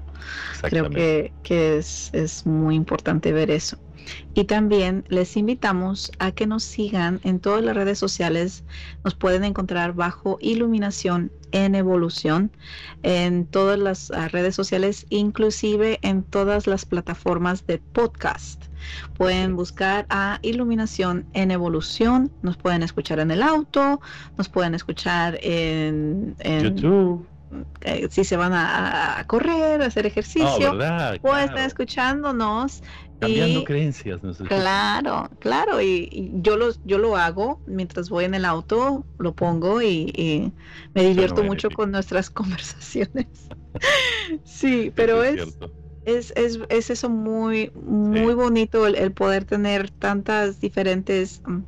[0.63, 1.33] Creo que,
[1.79, 3.79] es, es muy importante ver eso.
[4.35, 8.65] Y también les invitamos a que nos sigan en todas las redes sociales.
[9.05, 12.51] Nos pueden encontrar bajo Iluminación en Evolución
[13.03, 18.65] en todas las ah, redes sociales, inclusive en todas las plataformas de podcast.
[19.17, 24.01] Pueden buscar a Iluminación en Evolución, nos pueden escuchar en el auto,
[24.37, 27.27] nos pueden escuchar en, YouTube.
[27.81, 30.73] Eh, si se van a, correr, a hacer ejercicio,
[31.23, 32.83] o están escuchándonos
[33.21, 34.21] Cambiando creencias.
[34.49, 39.83] claro, claro, y, yo, lo, yo lo hago mientras voy en el auto, lo pongo
[39.83, 40.53] y,
[40.95, 43.27] me divierto mucho con nuestras conversaciones.
[44.45, 45.59] sí, pero es,
[46.05, 51.59] es, es, es, eso muy, muy bonito el, poder tener tantas diferentes mm,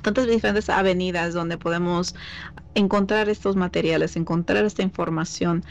[0.00, 2.14] tantas diferentes avenidas donde podemos
[2.74, 5.64] encontrar estos materiales, encontrar esta información.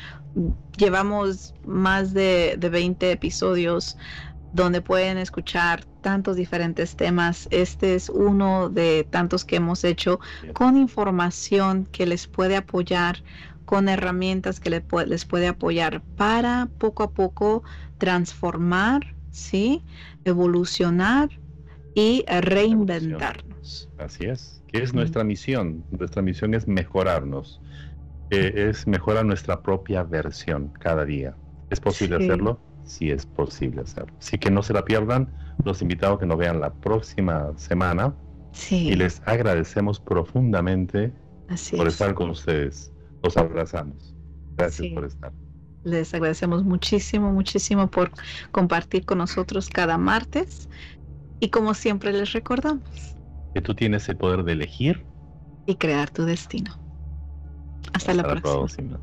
[0.78, 3.98] Llevamos más de, de 20 episodios
[4.54, 7.48] donde pueden escuchar tantos diferentes temas.
[7.52, 10.20] Este es uno de tantos que hemos hecho
[10.54, 13.24] con información que les puede apoyar,
[13.66, 17.64] con herramientas que les puede, apoyar para poco a poco
[17.98, 19.84] transformar, ¿sí?
[20.26, 21.30] evolucionar
[21.96, 22.26] y
[23.98, 25.84] Así es, que es nuestra misión.
[25.92, 27.62] Nuestra misión es mejorarnos,
[28.30, 31.36] eh, es mejorar nuestra propia versión cada día.
[31.70, 32.60] ¿Es posible hacerlo?
[32.84, 34.14] si es posible hacerlo.
[34.20, 35.34] Así que no se la pierdan,
[35.64, 38.14] los invitamos a que nos vean la próxima semana.
[38.70, 41.14] Y les agradecemos profundamente
[41.78, 42.92] por estar con ustedes.
[43.24, 44.14] Los abrazamos.
[44.58, 45.32] Gracias por estar.
[45.84, 48.12] Les agradecemos muchísimo, muchísimo por
[48.52, 50.68] compartir con nosotros cada martes.
[51.40, 53.16] Y como siempre les recordamos.
[53.54, 55.06] Que tú tienes el poder de elegir.
[55.66, 56.80] Y crear tu destino.
[57.94, 59.00] Hasta, la próxima.